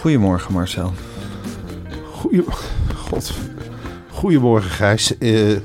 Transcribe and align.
Goedemorgen 0.00 0.52
Marcel. 0.52 0.92
Goeie, 2.12 2.44
God. 2.94 3.32
Goedemorgen 4.10 4.70
Gijs. 4.70 5.18
Eh, 5.18 5.56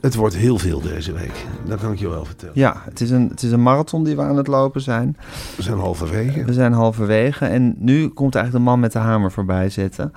het 0.00 0.14
wordt 0.14 0.36
heel 0.36 0.58
veel 0.58 0.80
deze 0.80 1.12
week. 1.12 1.46
Dat 1.66 1.80
kan 1.80 1.92
ik 1.92 1.98
je 1.98 2.08
wel 2.08 2.24
vertellen. 2.24 2.54
Ja, 2.56 2.82
het 2.84 3.00
is, 3.00 3.10
een, 3.10 3.28
het 3.28 3.42
is 3.42 3.50
een 3.50 3.62
marathon 3.62 4.04
die 4.04 4.16
we 4.16 4.22
aan 4.22 4.36
het 4.36 4.46
lopen 4.46 4.80
zijn. 4.80 5.16
We 5.56 5.62
zijn 5.62 5.78
halverwege. 5.78 6.44
We 6.44 6.52
zijn 6.52 6.72
halverwege 6.72 7.46
en 7.46 7.74
nu 7.78 8.08
komt 8.08 8.34
eigenlijk 8.34 8.64
de 8.64 8.70
man 8.70 8.80
met 8.80 8.92
de 8.92 8.98
hamer 8.98 9.32
voorbij 9.32 9.70
zitten. 9.70 10.12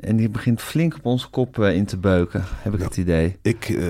En 0.00 0.16
die 0.16 0.28
begint 0.28 0.60
flink 0.60 0.94
op 0.94 1.06
onze 1.06 1.30
kop 1.30 1.58
eh, 1.58 1.74
in 1.74 1.84
te 1.84 1.96
beuken, 1.96 2.42
heb 2.46 2.74
ik 2.74 2.80
het 2.80 2.96
idee. 2.96 3.36
Ik, 3.42 3.68
eh, 3.68 3.86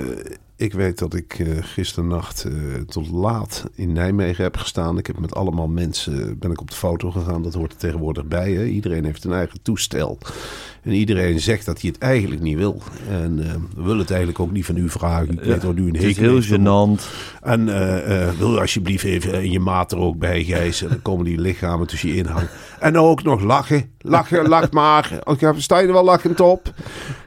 ik 0.60 0.72
weet 0.72 0.98
dat 0.98 1.14
ik 1.14 1.38
eh 1.38 1.46
gisternacht 1.60 2.44
eh, 2.44 2.52
tot 2.86 3.10
laat 3.10 3.64
in 3.74 3.92
Nijmegen 3.92 4.44
heb 4.44 4.56
gestaan. 4.56 4.98
Ik 4.98 5.06
heb 5.06 5.18
met 5.18 5.34
allemaal 5.34 5.68
mensen 5.68 6.38
ben 6.38 6.50
ik 6.50 6.60
op 6.60 6.70
de 6.70 6.76
foto 6.76 7.10
gegaan. 7.10 7.42
Dat 7.42 7.54
hoort 7.54 7.72
er 7.72 7.78
tegenwoordig 7.78 8.24
bij. 8.24 8.52
Hè? 8.52 8.64
Iedereen 8.64 9.04
heeft 9.04 9.24
een 9.24 9.32
eigen 9.32 9.62
toestel. 9.62 10.18
En 10.82 10.92
iedereen 10.92 11.40
zegt 11.40 11.66
dat 11.66 11.80
hij 11.80 11.90
het 11.90 12.02
eigenlijk 12.02 12.42
niet 12.42 12.56
wil. 12.56 12.82
En 13.08 13.38
eh, 13.44 13.54
we 13.74 13.82
willen 13.82 13.98
het 13.98 14.10
eigenlijk 14.10 14.40
ook 14.40 14.52
niet 14.52 14.64
van 14.64 14.76
u 14.76 14.88
vragen. 14.88 15.32
Ik 15.32 15.40
weet 15.40 15.60
dat 15.60 15.76
u 15.76 15.86
een 15.86 15.94
Het 15.94 16.02
is 16.02 16.16
hekel 16.16 16.40
heel 16.40 16.58
gênant. 16.58 17.02
En 17.40 17.68
eh, 17.68 18.28
eh, 18.28 18.34
wil 18.34 18.52
je 18.52 18.60
alsjeblieft 18.60 19.04
even 19.04 19.32
eh, 19.32 19.52
je 19.52 19.60
maat 19.60 19.92
er 19.92 19.98
ook 19.98 20.18
bij, 20.18 20.44
Gijs. 20.44 20.82
En 20.82 20.88
dan 20.88 21.02
komen 21.02 21.24
die 21.24 21.40
lichamen 21.40 21.86
tussen 21.86 22.08
je 22.08 22.16
inhangen. 22.16 22.48
En 22.80 22.98
ook 22.98 23.22
nog 23.22 23.42
lachen. 23.42 23.90
Lachen, 23.98 24.48
lach 24.48 24.70
maar. 24.70 25.20
Sta 25.56 25.78
je 25.78 25.86
er 25.86 25.92
wel 25.92 26.04
lachend 26.04 26.40
op? 26.40 26.72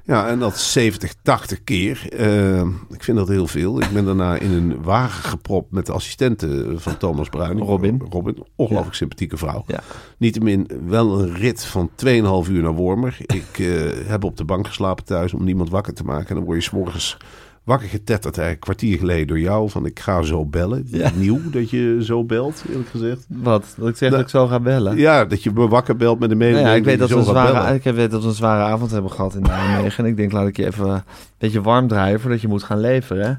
Ja, 0.05 0.27
en 0.27 0.39
dat 0.39 0.57
70, 0.57 1.13
80 1.21 1.63
keer. 1.63 2.07
Eh, 2.09 2.61
ik 2.89 3.03
vind 3.03 3.17
dat 3.17 3.27
heel 3.27 3.47
veel. 3.47 3.81
Ik 3.81 3.89
ben 3.89 4.05
daarna 4.05 4.35
in 4.35 4.51
een 4.51 4.81
wagen 4.81 5.29
gepropt 5.29 5.71
met 5.71 5.85
de 5.85 5.91
assistente 5.91 6.73
van 6.75 6.97
Thomas 6.97 7.29
Bruin. 7.29 7.59
Robin. 7.59 8.01
Robin, 8.09 8.45
ongelooflijk 8.55 8.95
sympathieke 8.95 9.37
vrouw. 9.37 9.63
Ja. 9.67 9.79
Niettemin 10.17 10.69
wel 10.87 11.19
een 11.19 11.33
rit 11.33 11.65
van 11.65 11.89
2,5 11.95 12.49
uur 12.49 12.61
naar 12.61 12.73
Wormer. 12.73 13.17
Ik 13.19 13.59
eh, 13.59 13.67
heb 14.05 14.23
op 14.23 14.37
de 14.37 14.45
bank 14.45 14.67
geslapen 14.67 15.05
thuis 15.05 15.33
om 15.33 15.43
niemand 15.43 15.69
wakker 15.69 15.93
te 15.93 16.03
maken. 16.03 16.29
En 16.29 16.35
dan 16.35 16.43
word 16.43 16.63
je 16.63 16.69
's 16.69 16.73
morgens 16.73 17.17
wakker 17.63 17.87
getetterd 17.87 18.37
eigenlijk 18.37 18.67
een 18.67 18.75
kwartier 18.75 18.97
geleden 18.97 19.27
door 19.27 19.39
jou. 19.39 19.69
Van 19.69 19.85
ik 19.85 19.99
ga 19.99 20.21
zo 20.21 20.45
bellen. 20.45 20.83
Ja. 20.85 21.11
Nieuw 21.15 21.39
dat 21.51 21.69
je 21.69 21.99
zo 22.01 22.23
belt, 22.23 22.63
eerlijk 22.69 22.89
gezegd. 22.89 23.25
Wat? 23.27 23.73
Dat 23.77 23.89
ik 23.89 23.95
zeg 23.95 24.11
dat 24.11 24.19
ik 24.19 24.29
zo 24.29 24.47
ga 24.47 24.59
bellen? 24.59 24.97
Ja, 24.97 25.25
dat 25.25 25.43
je 25.43 25.51
me 25.51 25.67
wakker 25.67 25.95
belt 25.95 26.19
met 26.19 26.29
de 26.29 26.35
Nou 26.35 26.49
mededeling 26.51 26.75
ja, 26.75 26.79
ik 26.79 26.85
weet 26.85 26.99
dat 26.99 27.09
we, 27.09 27.15
een 27.15 27.23
zware, 27.23 27.75
ik 27.75 27.83
weet 27.83 28.11
dat 28.11 28.21
we 28.21 28.27
een 28.27 28.33
zware 28.33 28.63
avond 28.63 28.91
hebben 28.91 29.11
gehad 29.11 29.35
in 29.35 29.41
Nijmegen. 29.41 30.03
En 30.03 30.09
ik 30.09 30.17
denk, 30.17 30.31
laat 30.31 30.47
ik 30.47 30.57
je 30.57 30.65
even 30.65 30.89
een 30.89 31.01
beetje 31.37 31.61
warm 31.61 31.87
draaien 31.87 32.19
voordat 32.19 32.41
je 32.41 32.47
moet 32.47 32.63
gaan 32.63 32.79
leveren. 32.79 33.25
hè? 33.25 33.33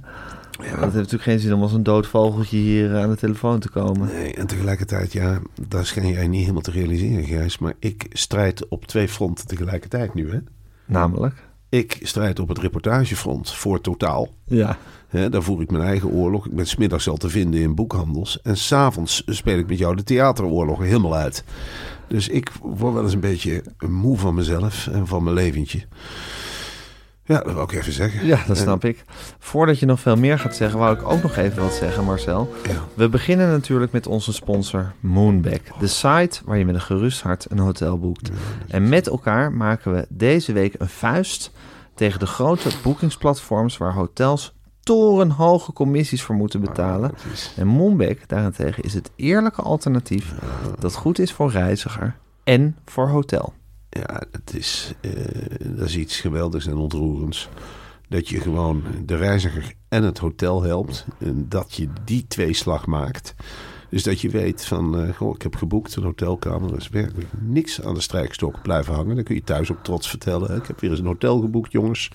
Dat 0.59 0.81
heeft 0.81 0.95
natuurlijk 0.95 1.23
geen 1.23 1.39
zin 1.39 1.53
om 1.55 1.63
als 1.63 1.73
een 1.73 1.83
dood 1.83 2.07
vogeltje 2.07 2.57
hier 2.57 2.95
eh, 2.95 3.03
aan 3.03 3.11
de 3.11 3.17
telefoon 3.17 3.59
te 3.59 3.69
komen. 3.69 4.09
Nee, 4.15 4.35
en 4.35 4.47
tegelijkertijd, 4.47 5.13
ja, 5.13 5.39
daar 5.69 5.87
schijn 5.87 6.09
jij 6.09 6.29
niet 6.29 6.41
helemaal 6.41 6.63
te 6.63 6.71
realiseren, 6.71 7.25
Gijs. 7.25 7.59
Maar 7.59 7.75
ik 7.79 8.07
strijd 8.11 8.69
op 8.69 8.87
twee 8.87 9.09
fronten 9.09 9.47
tegelijkertijd 9.47 10.15
nu, 10.15 10.31
hè. 10.31 10.39
Namelijk? 10.85 11.35
Ik 11.69 11.99
strijd 12.03 12.39
op 12.39 12.49
het 12.49 12.59
reportagefront 12.59 13.53
voor 13.53 13.81
Totaal. 13.81 14.29
Ja. 14.45 14.79
Daar 15.11 15.43
voer 15.43 15.63
ik 15.63 15.71
mijn 15.71 15.85
eigen 15.85 16.11
oorlog. 16.11 16.47
Ik 16.47 16.55
ben 16.55 16.67
smiddags 16.67 17.09
al 17.09 17.17
te 17.17 17.29
vinden 17.29 17.61
in 17.61 17.75
boekhandels. 17.75 18.41
En 18.43 18.57
s'avonds 18.57 19.23
speel 19.27 19.59
ik 19.59 19.67
met 19.67 19.79
jou 19.79 19.97
de 19.97 20.03
theateroorlog 20.03 20.79
helemaal 20.79 21.15
uit. 21.15 21.45
Dus 22.09 22.29
ik 22.29 22.51
word 22.63 22.95
wel 22.95 23.03
eens 23.03 23.13
een 23.13 23.21
beetje 23.21 23.63
moe 23.89 24.19
van 24.19 24.35
mezelf 24.35 24.87
en 24.87 25.07
van 25.07 25.23
mijn 25.23 25.37
leventje. 25.37 25.87
Ja, 27.27 27.41
dat 27.41 27.53
wil 27.53 27.63
ik 27.63 27.73
even 27.73 27.93
zeggen. 27.93 28.27
Ja, 28.27 28.39
dat 28.47 28.57
snap 28.57 28.85
ik. 28.85 29.05
Voordat 29.39 29.79
je 29.79 29.87
nog 29.87 30.01
veel 30.01 30.17
meer 30.17 30.39
gaat 30.39 30.57
zeggen, 30.57 30.79
wou 30.79 30.95
ik 30.97 31.03
ook 31.09 31.23
nog 31.23 31.37
even 31.37 31.63
wat 31.63 31.73
zeggen, 31.73 32.05
Marcel. 32.05 32.55
Ja. 32.69 32.75
We 32.95 33.09
beginnen 33.09 33.49
natuurlijk 33.51 33.93
met 33.93 34.07
onze 34.07 34.33
sponsor 34.33 34.93
Moonback. 35.01 35.61
De 35.79 35.87
site 35.87 36.41
waar 36.45 36.59
je 36.59 36.65
met 36.65 36.75
een 36.75 36.81
gerust 36.81 37.21
hart 37.23 37.47
een 37.51 37.59
hotel 37.59 37.99
boekt. 37.99 38.31
En 38.69 38.89
met 38.89 39.07
elkaar 39.09 39.53
maken 39.53 39.93
we 39.93 40.07
deze 40.09 40.53
week 40.53 40.75
een 40.79 40.89
vuist 40.89 41.51
tegen 41.95 42.21
de 42.21 42.27
grote 42.27 42.69
boekingsplatforms 42.83 43.77
waar 43.77 43.93
hotels 43.95 44.55
torenhoge 44.81 45.73
commissies 45.73 46.23
voor 46.23 46.35
moeten 46.35 46.61
betalen. 46.61 47.11
Dat 47.11 47.33
is- 47.33 47.53
En 47.57 47.67
Moonback 47.67 48.29
daarentegen 48.29 48.83
is 48.83 48.95
het 48.95 49.11
eerlijke 49.17 49.63
alternatief 49.63 50.33
dat 50.79 50.95
goed 50.95 51.19
is 51.19 51.33
voor 51.33 51.51
reiziger 51.51 52.15
en 52.45 52.77
voor 52.85 53.09
hotel. 53.09 53.53
Ja, 53.95 54.23
het 54.31 54.55
is, 54.55 54.95
eh, 55.01 55.11
dat 55.59 55.89
is 55.89 55.97
iets 55.97 56.21
geweldigs 56.21 56.67
en 56.67 56.77
ontroerends. 56.77 57.49
Dat 58.09 58.29
je 58.29 58.41
gewoon 58.41 58.83
de 59.05 59.17
reiziger 59.17 59.75
en 59.89 60.03
het 60.03 60.19
hotel 60.19 60.63
helpt. 60.63 61.07
En 61.19 61.49
dat 61.49 61.75
je 61.75 61.89
die 62.05 62.27
tweeslag 62.27 62.87
maakt. 62.87 63.35
Dus 63.95 64.03
dat 64.03 64.21
je 64.21 64.29
weet 64.29 64.65
van, 64.65 64.99
eh, 64.99 65.15
goh, 65.15 65.35
ik 65.35 65.43
heb 65.43 65.57
geboekt 65.57 65.97
een 65.97 66.03
hotelkamer. 66.03 66.71
Er 66.71 66.79
is 66.79 66.89
werkelijk 66.89 67.29
niks 67.41 67.83
aan 67.83 67.95
de 67.95 68.01
strijkstok 68.01 68.63
blijven 68.63 68.95
hangen. 68.95 69.15
Dan 69.15 69.25
kun 69.25 69.35
je 69.35 69.43
thuis 69.43 69.73
ook 69.73 69.83
trots 69.83 70.09
vertellen. 70.09 70.57
Ik 70.57 70.67
heb 70.67 70.81
weer 70.81 70.91
eens 70.91 70.99
een 70.99 71.07
hotel 71.07 71.41
geboekt, 71.41 71.73
jongens. 71.73 72.11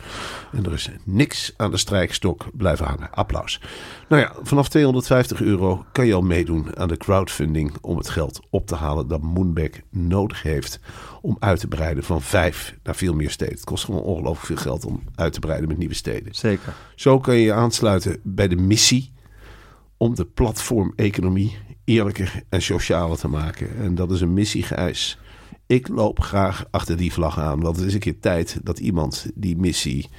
En 0.51 0.65
er 0.65 0.73
is 0.73 0.89
niks 1.03 1.53
aan 1.57 1.71
de 1.71 1.77
strijkstok 1.77 2.45
blijven 2.53 2.85
hangen. 2.85 3.11
Applaus. 3.11 3.61
Nou 4.09 4.21
ja, 4.21 4.33
vanaf 4.41 4.69
250 4.69 5.41
euro 5.41 5.85
kan 5.91 6.05
je 6.05 6.13
al 6.13 6.21
meedoen 6.21 6.77
aan 6.77 6.87
de 6.87 6.97
crowdfunding... 6.97 7.77
om 7.81 7.97
het 7.97 8.09
geld 8.09 8.39
op 8.49 8.67
te 8.67 8.75
halen 8.75 9.07
dat 9.07 9.21
Moonback 9.21 9.81
nodig 9.89 10.43
heeft... 10.43 10.79
om 11.21 11.35
uit 11.39 11.59
te 11.59 11.67
breiden 11.67 12.03
van 12.03 12.21
vijf 12.21 12.75
naar 12.83 12.95
veel 12.95 13.13
meer 13.13 13.31
steden. 13.31 13.53
Het 13.53 13.63
kost 13.63 13.85
gewoon 13.85 14.01
ongelooflijk 14.01 14.45
veel 14.45 14.71
geld 14.71 14.85
om 14.85 15.03
uit 15.15 15.33
te 15.33 15.39
breiden 15.39 15.67
met 15.67 15.77
nieuwe 15.77 15.93
steden. 15.93 16.35
Zeker. 16.35 16.73
Zo 16.95 17.19
kan 17.19 17.35
je 17.35 17.43
je 17.43 17.53
aansluiten 17.53 18.19
bij 18.23 18.47
de 18.47 18.55
missie 18.55 19.11
om 19.99 20.15
de 20.15 20.25
platformeconomie 20.25 21.57
eerlijker 21.89 22.43
en 22.49 22.61
socialer 22.61 23.17
te 23.17 23.27
maken. 23.27 23.67
En 23.81 23.95
dat 23.95 24.11
is 24.11 24.21
een 24.21 24.33
missie, 24.33 24.63
Gijs. 24.63 25.17
Ik 25.67 25.87
loop 25.87 26.19
graag 26.21 26.65
achter 26.71 26.97
die 26.97 27.13
vlag 27.13 27.39
aan, 27.39 27.61
want 27.61 27.75
het 27.77 27.85
is 27.85 27.93
een 27.93 27.99
keer 27.99 28.19
tijd 28.19 28.59
dat 28.63 28.79
iemand 28.79 29.25
die 29.35 29.57
missie 29.57 30.09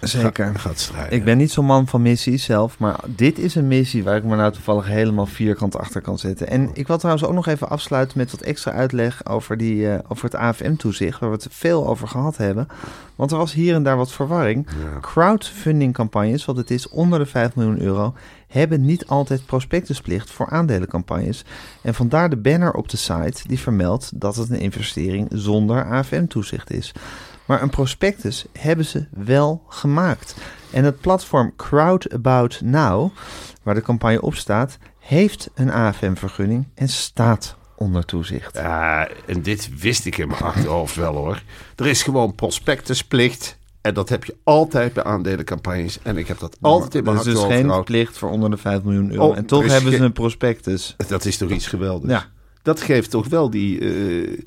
Zeker. 0.00 0.46
ga- 0.46 0.58
gaat 0.58 0.78
strijden. 0.78 1.12
Ik 1.12 1.24
ben 1.24 1.36
niet 1.38 1.50
zo'n 1.50 1.64
man 1.64 1.86
van 1.86 2.02
missies 2.02 2.44
zelf, 2.44 2.78
maar 2.78 2.96
dit 3.06 3.38
is 3.38 3.54
een 3.54 3.68
missie 3.68 4.04
waar 4.04 4.16
ik 4.16 4.24
me 4.24 4.36
nou 4.36 4.52
toevallig 4.52 4.86
helemaal 4.86 5.26
vierkant 5.26 5.76
achter 5.76 6.00
kan 6.00 6.18
zetten. 6.18 6.48
En 6.48 6.70
ik 6.72 6.86
wil 6.86 6.98
trouwens 6.98 7.26
ook 7.26 7.34
nog 7.34 7.46
even 7.46 7.68
afsluiten 7.68 8.18
met 8.18 8.30
wat 8.30 8.40
extra 8.40 8.72
uitleg 8.72 9.26
over, 9.26 9.56
die, 9.56 9.90
eh, 9.90 9.98
over 10.08 10.24
het 10.24 10.34
AFM-toezicht, 10.34 11.20
waar 11.20 11.30
we 11.30 11.34
het 11.36 11.46
veel 11.50 11.86
over 11.86 12.08
gehad 12.08 12.36
hebben. 12.36 12.68
Want 13.16 13.30
er 13.30 13.36
was 13.38 13.52
hier 13.52 13.74
en 13.74 13.82
daar 13.82 13.96
wat 13.96 14.12
verwarring. 14.12 14.66
Crowdfunding 15.00 15.92
campagnes, 15.92 16.44
wat 16.44 16.56
het 16.56 16.70
is 16.70 16.88
onder 16.88 17.18
de 17.18 17.26
5 17.26 17.54
miljoen 17.54 17.80
euro, 17.80 18.14
hebben 18.48 18.84
niet 18.84 19.06
altijd 19.06 19.46
prospectusplicht 19.46 20.30
voor 20.30 20.50
aandelencampagnes. 20.50 21.44
En 21.82 21.94
vandaar 21.94 22.30
de 22.30 22.36
banner 22.36 22.72
op 22.72 22.88
de 22.88 22.96
site 22.96 23.48
die 23.48 23.58
vermeldt 23.58 24.20
dat 24.20 24.36
het 24.36 24.50
een 24.50 24.60
investering 24.60 25.28
zonder 25.32 25.84
AFM-toezicht 25.84 26.70
is. 26.70 26.92
Maar 27.44 27.62
een 27.62 27.70
prospectus 27.70 28.46
hebben 28.58 28.84
ze 28.84 29.06
wel 29.10 29.62
gemaakt. 29.68 30.36
En 30.70 30.84
het 30.84 31.00
platform 31.00 31.52
Crowd 31.56 32.12
About 32.12 32.60
Now, 32.60 33.10
waar 33.62 33.74
de 33.74 33.82
campagne 33.82 34.20
op 34.20 34.34
staat, 34.34 34.78
heeft 34.98 35.50
een 35.54 35.72
AFM-vergunning 35.72 36.66
en 36.74 36.88
staat 36.88 37.56
onder 37.76 38.04
toezicht. 38.04 38.56
Ja, 38.56 39.08
en 39.26 39.42
dit 39.42 39.80
wist 39.80 40.04
ik 40.04 40.18
in 40.18 40.28
mijn 40.28 40.42
achterhoofd 40.42 40.94
wel 40.94 41.14
hoor. 41.14 41.42
Er 41.76 41.86
is 41.86 42.02
gewoon 42.02 42.34
prospectusplicht. 42.34 43.57
En 43.88 43.94
dat 43.94 44.08
heb 44.08 44.24
je 44.24 44.36
altijd 44.42 44.92
bij 44.92 45.04
aandelencampagnes. 45.04 45.98
En 46.02 46.16
ik 46.16 46.28
heb 46.28 46.38
dat 46.38 46.56
altijd 46.60 46.94
in 46.94 47.04
mijn 47.04 47.16
Er 47.16 47.26
is 47.26 47.34
dus 47.34 47.44
geen 47.44 47.84
plicht 47.84 48.18
voor 48.18 48.30
onder 48.30 48.50
de 48.50 48.56
5 48.56 48.82
miljoen 48.82 49.10
euro. 49.10 49.28
Oh, 49.28 49.36
en 49.36 49.46
toch 49.46 49.66
hebben 49.66 49.92
ze 49.92 49.98
een 49.98 50.12
prospectus. 50.12 50.96
Dat 51.08 51.24
is 51.24 51.36
toch 51.36 51.50
iets 51.50 51.66
geweldigs. 51.66 52.12
Ja. 52.12 52.26
Dat 52.62 52.80
geeft 52.80 53.10
toch 53.10 53.28
wel 53.28 53.50
die... 53.50 53.80
eh, 53.80 54.38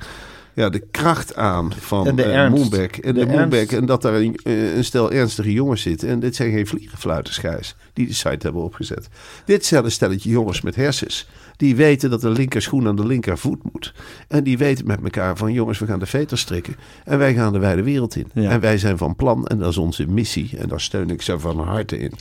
ja, 0.54 0.70
de 0.70 0.80
kracht 0.92 1.36
aan 1.36 1.74
van 1.80 2.08
En 2.08 2.16
de. 2.16 2.48
Moonbeck. 2.50 2.98
En 2.98 3.14
de. 3.14 3.66
En 3.78 3.86
dat 3.86 4.02
daar 4.02 4.14
een, 4.14 4.40
eh, 4.44 4.76
een 4.76 4.84
stel 4.84 5.12
ernstige 5.12 5.52
jongens 5.54 5.82
zitten. 5.82 6.10
En 6.10 6.20
dit 6.20 6.36
zijn 6.36 6.52
geen 6.52 6.68
vliegenfluiters, 6.68 7.38
Gijs. 7.38 7.76
Die 7.94 8.08
de 8.08 8.14
site 8.14 8.38
hebben 8.40 8.62
opgezet. 8.62 9.08
Dit 9.46 9.66
zijn 9.66 9.86
een 9.86 9.92
stelletje 9.92 10.30
jongens 10.30 10.62
met 10.62 10.76
hersens. 10.76 11.28
Die 11.62 11.76
weten 11.76 12.10
dat 12.10 12.22
de 12.22 12.30
linker 12.30 12.62
schoen 12.62 12.88
aan 12.88 12.96
de 12.96 13.06
linkervoet 13.06 13.60
moet. 13.72 13.94
En 14.28 14.44
die 14.44 14.58
weten 14.58 14.88
met 14.88 15.04
elkaar 15.04 15.38
van 15.38 15.54
jongens, 15.54 15.80
we 15.80 15.86
gaan 15.86 16.00
de 16.00 16.06
veters 16.06 16.42
strikken. 16.42 16.76
En 17.04 17.18
wij 17.18 17.34
gaan 17.34 17.54
de 17.54 17.60
wijde 17.60 17.84
wereld 17.84 18.16
in. 18.16 18.28
Ja. 18.34 18.50
En 18.50 18.60
wij 18.60 18.78
zijn 18.78 18.98
van 18.98 19.16
plan. 19.16 19.48
En 19.48 19.58
dat 19.58 19.70
is 19.70 19.78
onze 19.78 20.08
missie. 20.08 20.58
En 20.58 20.68
daar 20.68 20.82
steun 20.82 21.10
ik 21.10 21.22
ze 21.22 21.40
van 21.40 21.60
harte 21.60 21.98
in. 21.98 22.12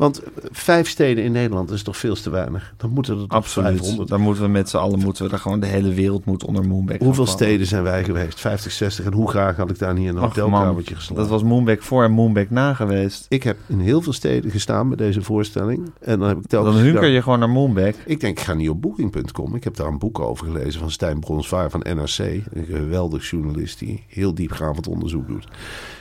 Want 0.00 0.20
vijf 0.50 0.88
steden 0.88 1.24
in 1.24 1.32
Nederland 1.32 1.70
is 1.70 1.82
toch 1.82 1.96
veel 1.96 2.14
te 2.14 2.30
weinig. 2.30 2.74
Dan 2.76 2.90
moeten 2.90 3.14
er 3.14 3.20
toch 3.20 3.28
Absoluut. 3.28 3.78
500. 3.78 4.08
Dan 4.08 4.20
moeten 4.20 4.42
we 4.42 4.48
met 4.48 4.68
z'n 4.68 4.76
allen, 4.76 4.98
moeten 4.98 5.24
we 5.24 5.30
daar 5.30 5.38
gewoon 5.38 5.60
de 5.60 5.66
hele 5.66 5.94
wereld 5.94 6.24
moet 6.24 6.44
onder 6.44 6.66
Moonbeck 6.66 7.00
Hoeveel 7.00 7.26
steden 7.26 7.66
zijn 7.66 7.82
wij 7.82 8.04
geweest? 8.04 8.40
50, 8.40 8.72
60. 8.72 9.04
En 9.04 9.12
hoe 9.12 9.30
graag 9.30 9.56
had 9.56 9.70
ik 9.70 9.78
daar 9.78 9.94
niet 9.94 10.08
in 10.08 10.16
een 10.16 10.22
hotelkamertje 10.22 10.94
geslapen? 10.94 11.22
Dat 11.22 11.32
was 11.32 11.42
Moonbeck 11.42 11.82
voor 11.82 12.04
en 12.04 12.12
Moonbeck 12.12 12.50
na 12.50 12.74
geweest. 12.74 13.26
Ik 13.28 13.42
heb 13.42 13.56
in 13.66 13.80
heel 13.80 14.02
veel 14.02 14.12
steden 14.12 14.50
gestaan 14.50 14.88
met 14.88 14.98
deze 14.98 15.22
voorstelling. 15.22 15.90
En 16.00 16.18
dan 16.18 16.28
heb 16.28 16.38
ik 16.38 16.46
telkens 16.46 16.74
Dan 16.74 16.84
hunker 16.84 17.08
je 17.08 17.22
gewoon 17.22 17.38
naar 17.38 17.50
Moonbeck. 17.50 17.96
Ik 18.06 18.20
denk, 18.20 18.38
ik 18.38 18.44
ga 18.44 18.54
niet 18.54 18.68
op 18.68 18.79
booking.com. 18.80 19.54
Ik 19.54 19.64
heb 19.64 19.74
daar 19.74 19.86
een 19.86 19.98
boek 19.98 20.18
over 20.18 20.46
gelezen 20.46 20.80
van 20.80 20.90
Stijn 20.90 21.20
Bronsvaar 21.20 21.70
van 21.70 21.80
NRC. 21.80 22.18
Een 22.52 22.64
geweldig 22.64 23.30
journalist 23.30 23.78
die 23.78 24.04
heel 24.08 24.34
diepgaand 24.34 24.88
onderzoek 24.88 25.26
doet. 25.26 25.46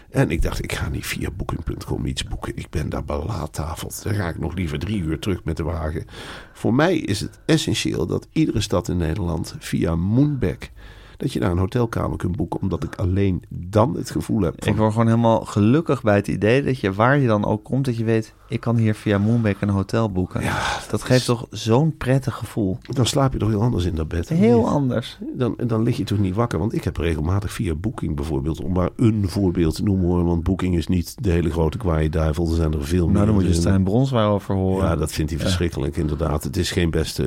En 0.09 0.29
ik 0.29 0.41
dacht, 0.41 0.63
ik 0.63 0.73
ga 0.73 0.89
niet 0.89 1.05
via 1.05 1.29
booking.com 1.31 2.05
iets 2.05 2.23
boeken. 2.23 2.55
Ik 2.55 2.69
ben 2.69 2.89
daar 2.89 3.03
belaattafeld. 3.03 4.03
Dan 4.03 4.13
ga 4.13 4.29
ik 4.29 4.39
nog 4.39 4.53
liever 4.53 4.79
drie 4.79 5.01
uur 5.01 5.19
terug 5.19 5.43
met 5.43 5.57
de 5.57 5.63
wagen. 5.63 6.05
Voor 6.53 6.73
mij 6.73 6.97
is 6.97 7.19
het 7.19 7.39
essentieel 7.45 8.05
dat 8.05 8.27
iedere 8.31 8.61
stad 8.61 8.87
in 8.87 8.97
Nederland 8.97 9.55
via 9.59 9.95
Moonback... 9.95 10.69
dat 11.19 11.33
je 11.33 11.39
daar 11.39 11.51
een 11.51 11.57
hotelkamer 11.57 12.17
kunt 12.17 12.35
boeken. 12.35 12.61
Omdat 12.61 12.83
ik 12.83 12.95
alleen 12.95 13.43
dan 13.49 13.95
het 13.95 14.11
gevoel 14.11 14.41
heb 14.41 14.53
van... 14.57 14.73
Ik 14.73 14.79
word 14.79 14.91
gewoon 14.91 15.07
helemaal 15.07 15.45
gelukkig 15.45 16.01
bij 16.01 16.15
het 16.15 16.27
idee 16.27 16.63
dat 16.63 16.79
je, 16.79 16.93
waar 16.93 17.17
je 17.17 17.27
dan 17.27 17.45
ook 17.45 17.63
komt, 17.63 17.85
dat 17.85 17.97
je 17.97 18.03
weet, 18.03 18.33
ik 18.47 18.59
kan 18.59 18.75
hier 18.75 18.95
via 18.95 19.17
Moonbeck 19.17 19.61
een 19.61 19.69
hotel 19.69 20.11
boeken. 20.11 20.41
Ja, 20.41 20.61
dat 20.89 21.03
geeft 21.03 21.25
toch 21.25 21.47
zo'n 21.49 21.97
prettig 21.97 22.35
gevoel. 22.35 22.77
Dan 22.81 23.05
slaap 23.05 23.33
je 23.33 23.39
toch 23.39 23.49
heel 23.49 23.61
anders 23.61 23.85
in 23.85 23.95
dat 23.95 24.07
bed. 24.07 24.29
Heel 24.29 24.67
anders. 24.67 25.19
Dan, 25.37 25.55
dan 25.67 25.83
lig 25.83 25.97
je 25.97 26.03
toch 26.03 26.19
niet 26.19 26.35
wakker. 26.35 26.59
Want 26.59 26.73
ik 26.73 26.83
heb 26.83 26.97
regelmatig 26.97 27.51
via 27.51 27.75
Booking 27.75 28.15
bijvoorbeeld, 28.15 28.63
om 28.63 28.73
maar 28.73 28.89
een 28.95 29.23
voorbeeld 29.27 29.75
te 29.75 29.83
noemen 29.83 30.05
hoor. 30.05 30.23
Want 30.23 30.43
Booking 30.43 30.75
is 30.75 30.87
niet 30.87 31.23
de 31.23 31.31
hele 31.31 31.51
grote 31.51 31.77
kwaaie 31.77 32.09
duivel. 32.09 32.49
Er 32.49 32.55
zijn 32.55 32.73
er 32.73 32.85
veel 32.85 33.05
meer. 33.05 33.13
Nou, 33.13 33.25
dan 33.25 33.35
moet 33.35 33.45
je 33.45 33.53
Stijn 33.53 33.83
Bronswaar 33.83 34.29
over 34.29 34.55
horen. 34.55 34.87
Ja, 34.87 34.95
dat 34.95 35.11
vindt 35.11 35.31
hij 35.31 35.39
verschrikkelijk 35.39 35.97
inderdaad. 35.97 36.43
Het 36.43 36.57
is 36.57 36.71
geen 36.71 36.89
beste, 36.89 37.23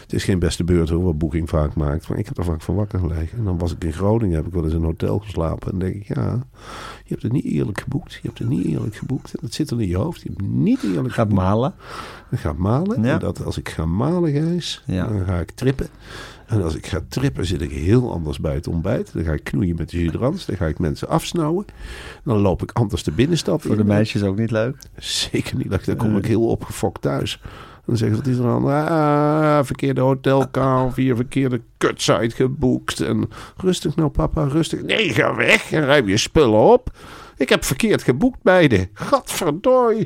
het 0.00 0.12
is 0.12 0.24
geen 0.24 0.38
beste 0.38 0.64
beurt 0.64 0.88
hoor, 0.88 1.02
wat 1.02 1.18
Booking 1.18 1.48
vaak 1.48 1.74
maakt. 1.74 2.08
Maar 2.08 2.18
ik 2.18 2.26
heb 2.26 2.38
er 2.38 2.44
vaak 2.44 2.62
van 2.62 2.74
wakker 2.74 3.00
En 3.14 3.44
dan 3.44 3.58
was 3.58 3.72
ik 3.72 3.84
in 3.84 3.92
Groningen, 3.92 4.36
heb 4.36 4.46
ik 4.46 4.52
wel 4.52 4.64
eens 4.64 4.72
in 4.72 4.78
een 4.78 4.84
hotel 4.84 5.18
geslapen. 5.18 5.72
En 5.72 5.78
dan 5.78 5.88
denk 5.88 5.94
ik, 6.02 6.16
ja, 6.16 6.32
je 7.04 7.08
hebt 7.08 7.22
het 7.22 7.32
niet 7.32 7.44
eerlijk 7.44 7.80
geboekt. 7.80 8.12
Je 8.12 8.20
hebt 8.22 8.38
het 8.38 8.48
niet 8.48 8.64
eerlijk 8.66 8.96
geboekt. 8.96 9.32
En 9.34 9.38
dat 9.42 9.52
zit 9.54 9.70
er 9.70 9.80
in 9.80 9.88
je 9.88 9.96
hoofd. 9.96 10.20
Je 10.22 10.28
hebt 10.28 10.40
het 10.40 10.50
niet 10.50 10.82
eerlijk 10.82 11.14
Gaat 11.14 11.26
geboekt. 11.28 11.42
malen. 11.42 11.74
Ik 12.30 12.38
ga 12.38 12.52
malen. 12.52 13.02
Ja. 13.02 13.12
En 13.12 13.18
dat 13.18 13.44
als 13.44 13.58
ik 13.58 13.68
ga 13.68 13.84
malen, 13.86 14.30
Gijs, 14.32 14.82
Ja. 14.86 15.06
dan 15.06 15.24
ga 15.24 15.38
ik 15.40 15.50
trippen. 15.50 15.86
En 16.46 16.62
als 16.62 16.74
ik 16.74 16.86
ga 16.86 17.00
trippen, 17.08 17.46
zit 17.46 17.60
ik 17.60 17.70
heel 17.70 18.12
anders 18.12 18.38
bij 18.40 18.54
het 18.54 18.66
ontbijt. 18.66 19.12
Dan 19.12 19.24
ga 19.24 19.32
ik 19.32 19.44
knoeien 19.44 19.76
met 19.76 19.90
de 19.90 20.02
judrans. 20.02 20.46
Dan 20.46 20.56
ga 20.56 20.66
ik 20.66 20.78
mensen 20.78 21.08
afsnauwen. 21.08 21.64
Dan 22.24 22.38
loop 22.38 22.62
ik 22.62 22.70
anders 22.72 23.02
de 23.02 23.12
binnenstad 23.12 23.62
Voor 23.62 23.76
de 23.76 23.84
meisjes 23.84 24.22
ook 24.22 24.38
niet 24.38 24.50
leuk. 24.50 24.76
Zeker 24.96 25.56
niet. 25.56 25.84
Dan 25.86 25.96
kom 25.96 26.16
ik 26.16 26.26
heel 26.26 26.46
opgefokt 26.46 27.02
thuis. 27.02 27.40
Dan 27.86 27.96
zeggen 27.96 28.16
ze, 28.16 28.22
wat 28.22 28.32
is 28.32 28.40
aan? 28.40 28.64
Ah, 28.66 29.64
verkeerde 29.64 30.00
hotelkamer, 30.00 30.92
via 30.92 31.16
verkeerde 31.16 31.60
kutsite 31.76 32.34
geboekt. 32.34 33.00
En 33.00 33.28
rustig 33.56 33.96
nou 33.96 34.08
papa, 34.08 34.44
rustig. 34.44 34.82
Nee, 34.82 35.12
ga 35.12 35.34
weg 35.34 35.72
en 35.72 35.84
ruim 35.84 36.08
je 36.08 36.16
spullen 36.16 36.60
op. 36.60 36.90
Ik 37.36 37.48
heb 37.48 37.64
verkeerd 37.64 38.02
geboekt 38.02 38.42
beide. 38.42 38.88
Gadverdooi. 38.92 39.98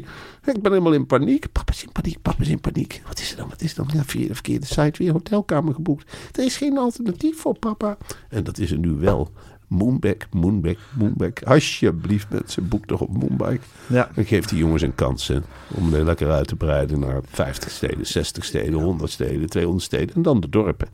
Ik 0.44 0.62
ben 0.62 0.72
helemaal 0.72 0.92
in 0.92 1.06
paniek. 1.06 1.52
Papa 1.52 1.72
is 1.72 1.82
in 1.82 1.92
paniek, 1.92 2.22
papa 2.22 2.42
is 2.42 2.48
in 2.48 2.60
paniek. 2.60 3.02
Wat 3.06 3.20
is 3.20 3.30
er 3.30 3.36
dan, 3.36 3.48
wat 3.48 3.60
is 3.60 3.70
er 3.70 3.76
dan? 3.76 3.88
Ja, 3.92 4.26
de 4.26 4.34
verkeerde 4.34 4.66
site 4.66 5.02
weer 5.02 5.12
hotelkamer 5.12 5.74
geboekt. 5.74 6.12
Er 6.32 6.44
is 6.44 6.56
geen 6.56 6.78
alternatief 6.78 7.40
voor 7.40 7.58
papa. 7.58 7.96
En 8.28 8.44
dat 8.44 8.58
is 8.58 8.70
er 8.70 8.78
nu 8.78 8.90
wel. 8.90 9.30
Moonback, 9.74 10.26
Moonback, 10.30 10.78
Moonback. 10.98 11.42
Alsjeblieft 11.42 12.26
mensen, 12.30 12.68
boek 12.68 12.86
toch 12.86 13.00
op 13.00 13.16
Moonback. 13.16 13.60
Ja. 13.86 14.08
En 14.14 14.24
geef 14.24 14.46
die 14.46 14.58
jongens 14.58 14.82
een 14.82 14.94
kans 14.94 15.28
hè, 15.28 15.38
om 15.68 15.94
er 15.94 16.04
lekker 16.04 16.30
uit 16.30 16.48
te 16.48 16.56
breiden 16.56 17.00
naar 17.00 17.20
50 17.28 17.70
steden, 17.70 18.06
60 18.06 18.44
steden, 18.44 18.72
100 18.72 19.10
steden, 19.10 19.48
200 19.48 19.84
steden. 19.84 20.14
En 20.14 20.22
dan 20.22 20.40
de 20.40 20.48
dorpen. 20.48 20.88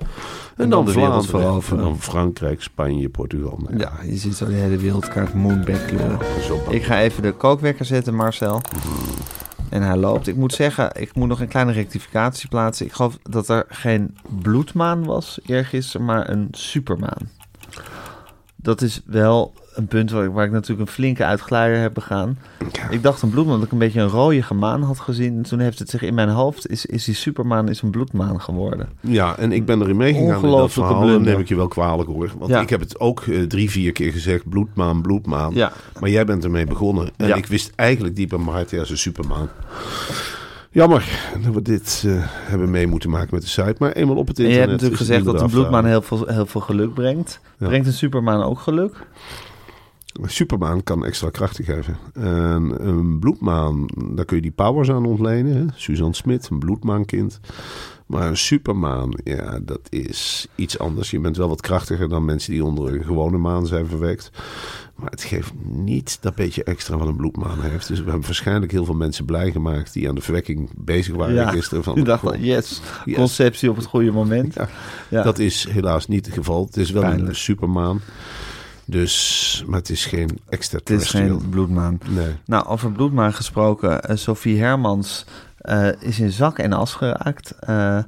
En, 0.56 0.71
dan 0.71 0.85
de 0.85 0.93
wereld 0.93 1.27
veroveren. 1.27 1.79
En 1.79 1.85
dan 1.85 2.00
Frankrijk, 2.00 2.62
Spanje, 2.62 3.09
Portugal. 3.09 3.59
Nou, 3.62 3.79
Ja, 3.79 3.93
je 4.05 4.17
ziet 4.17 4.35
zo 4.35 4.47
de 4.47 4.53
hele 4.53 4.77
wereldkaart 4.77 5.35
Moonback 5.35 5.87
kleuren. 5.87 6.19
bang. 6.49 6.71
Ik 6.71 6.82
ga 6.82 7.00
even 7.00 7.23
de 7.23 7.32
kookwekker 7.32 7.85
zetten, 7.85 8.15
Marcel. 8.15 8.61
En 9.69 9.82
hij 9.82 9.97
loopt. 9.97 10.27
Ik 10.27 10.37
moet 10.37 10.53
zeggen, 10.53 10.91
ik 11.00 11.15
moet 11.15 11.29
nog 11.29 11.41
een 11.41 11.49
kleine 11.49 11.73
rectificatie 11.73 12.49
plaatsen. 12.49 12.87
Ik 12.87 12.93
geloof 12.93 13.19
dat 13.23 13.49
er 13.49 13.65
geen 13.69 14.17
bloedmaan 14.43 15.05
was 15.05 15.38
eergisteren, 15.47 16.06
maar 16.06 16.31
een 16.31 16.49
supermaan. 16.50 17.29
Dat 18.62 18.83
is 18.83 19.01
wel 19.07 19.53
een 19.75 19.87
punt 19.87 20.11
waar 20.11 20.25
ik, 20.25 20.31
waar 20.31 20.45
ik 20.45 20.51
natuurlijk 20.51 20.89
een 20.89 20.95
flinke 20.95 21.25
uitglijer 21.25 21.81
heb 21.81 21.95
begaan. 21.95 22.39
Ik 22.91 23.03
dacht 23.03 23.23
een 23.23 23.31
bloedmaan, 23.31 23.57
dat 23.57 23.67
ik 23.67 23.73
een 23.73 23.79
beetje 23.79 24.01
een 24.01 24.09
rooie 24.09 24.45
maan 24.55 24.83
had 24.83 24.99
gezien. 24.99 25.37
En 25.37 25.43
toen 25.43 25.59
heeft 25.59 25.79
het 25.79 25.91
zich 25.91 26.03
in 26.03 26.15
mijn 26.15 26.29
hoofd, 26.29 26.69
is, 26.69 26.87
is 26.87 27.05
die 27.05 27.15
supermaan 27.15 27.69
is 27.69 27.83
een 27.83 27.91
bloedmaan 27.91 28.41
geworden. 28.41 28.89
Ja, 29.01 29.37
en 29.37 29.53
ik 29.53 29.65
ben 29.65 29.81
erin 29.83 29.97
meegegaan 29.97 30.27
in 30.27 30.33
dat 30.33 30.43
Ongelooflijke 30.43 30.91
verhaal. 30.91 31.07
Blunder. 31.07 31.33
neem 31.33 31.41
ik 31.41 31.49
je 31.49 31.57
wel 31.57 31.69
kwalijk 31.69 32.09
hoor. 32.09 32.31
Want 32.39 32.51
Ja. 32.51 32.61
ik 32.61 32.71
heb 32.71 32.81
het 32.81 33.01
ook 33.01 33.21
eh, 33.21 33.43
drie, 33.43 33.71
vier 33.71 33.93
keer 33.93 34.12
gezegd. 34.12 34.49
Bloedmaan, 34.49 35.03
bloedmaan. 35.03 35.55
Ja. 35.55 35.73
Maar 36.01 36.11
jij 36.11 36.25
bent 36.25 36.45
ermee 36.45 36.67
begonnen. 36.67 37.11
En 37.17 37.37
ik 37.37 37.47
wist 37.47 37.73
eigenlijk 37.77 38.17
diep 38.17 38.33
in 38.33 38.39
mijn 38.45 38.56
hart, 38.56 38.71
ja, 38.71 38.85
ze 38.85 38.97
supermaan. 38.97 39.49
Jammer 40.72 41.32
dat 41.44 41.55
we 41.55 41.62
dit 41.62 42.02
eh, 42.06 42.12
hebben 42.22 42.70
mee 42.70 42.86
moeten 42.86 43.10
maken 43.10 43.29
met 43.31 43.43
de 43.43 43.48
site. 43.48 43.74
Maar 43.79 43.93
eenmaal 43.93 44.17
op 44.17 44.29
het 44.29 44.39
En 44.39 44.44
je 44.44 44.50
internet... 44.50 44.81
hebt 44.81 44.82
natuurlijk 44.82 45.10
gezegd 45.10 45.24
dat 45.24 45.34
een 45.41 45.46
meer 45.46 45.60
bloedmaan 45.60 45.84
heel 45.84 46.03
veel, 46.03 46.27
heel 46.27 46.46
veel 46.46 46.60
geluk 46.60 46.94
brengt. 46.94 47.41
Ja. 47.58 47.67
Brengt 47.67 47.86
een 47.86 47.93
supermaan 47.93 48.43
ook 48.43 48.58
geluk? 48.58 49.06
halen. 50.12 50.31
Supermaan 50.31 50.82
kan 50.82 51.05
extra 51.05 51.31
krachten 51.31 51.65
geven. 51.65 51.96
En 52.12 52.86
een 52.89 53.19
bloedmaan, 53.19 53.86
daar 54.15 54.24
kun 54.24 54.36
je 54.36 54.43
die 54.43 54.50
powers 54.50 54.91
aan 54.91 55.06
ontlenen. 55.06 55.56
Hè? 55.56 55.65
Suzanne 55.74 56.15
Smit, 56.15 56.48
een 56.50 56.58
bloedmaankind. 56.58 57.41
Maar 58.10 58.26
een 58.26 58.36
supermaan, 58.36 59.10
ja, 59.24 59.58
dat 59.62 59.81
is 59.88 60.46
iets 60.55 60.79
anders. 60.79 61.10
Je 61.10 61.20
bent 61.20 61.36
wel 61.36 61.48
wat 61.48 61.60
krachtiger 61.60 62.08
dan 62.08 62.24
mensen 62.24 62.52
die 62.52 62.64
onder 62.64 62.94
een 62.94 63.05
gewone 63.05 63.38
maan 63.38 63.67
zijn 63.67 63.86
verwekt. 63.86 64.31
Maar 64.94 65.10
het 65.10 65.22
geeft 65.22 65.52
niet 65.64 66.19
dat 66.20 66.34
beetje 66.34 66.64
extra 66.64 66.96
wat 66.96 67.08
een 67.08 67.17
bloedmaan 67.17 67.60
heeft. 67.60 67.88
Dus 67.88 67.98
we 67.98 68.05
hebben 68.05 68.22
waarschijnlijk 68.24 68.72
heel 68.72 68.84
veel 68.84 68.94
mensen 68.94 69.24
blij 69.24 69.50
gemaakt 69.52 69.93
die 69.93 70.08
aan 70.08 70.14
de 70.14 70.20
verwekking 70.20 70.70
bezig 70.76 71.14
waren 71.14 71.48
gisteren. 71.48 71.84
Van, 71.84 71.94
je 71.94 72.02
dacht, 72.05 72.22
goh, 72.22 72.34
yes, 72.44 72.81
Yes. 73.05 73.17
conceptie 73.17 73.70
op 73.70 73.76
het 73.76 73.86
goede 73.86 74.10
moment. 74.10 74.55
Ja, 74.55 74.69
Ja. 75.08 75.22
Dat 75.22 75.38
is 75.38 75.67
helaas 75.69 76.06
niet 76.06 76.26
het 76.26 76.34
geval. 76.34 76.64
Het 76.64 76.76
is 76.76 76.90
wel 76.90 77.02
Pijnlijk. 77.02 77.29
een 77.29 77.36
supermaan. 77.36 78.00
Dus, 78.84 79.64
maar 79.67 79.79
het 79.79 79.90
is 79.90 80.05
geen 80.06 80.38
Het 80.70 80.90
is 80.90 81.10
geen 81.10 81.48
bloedmaan. 81.50 81.98
Nee. 82.08 82.34
Nou, 82.46 82.67
over 82.67 82.93
bloedmaan 82.93 83.32
gesproken. 83.32 84.02
eh, 84.05 84.17
Sophie 84.17 84.58
Hermans 84.60 85.24
eh, 85.60 85.88
is 85.98 86.20
in 86.20 86.31
zak 86.31 86.58
en 86.58 86.72
as 86.72 86.94
geraakt. 86.94 87.55
Eh, 87.60 87.98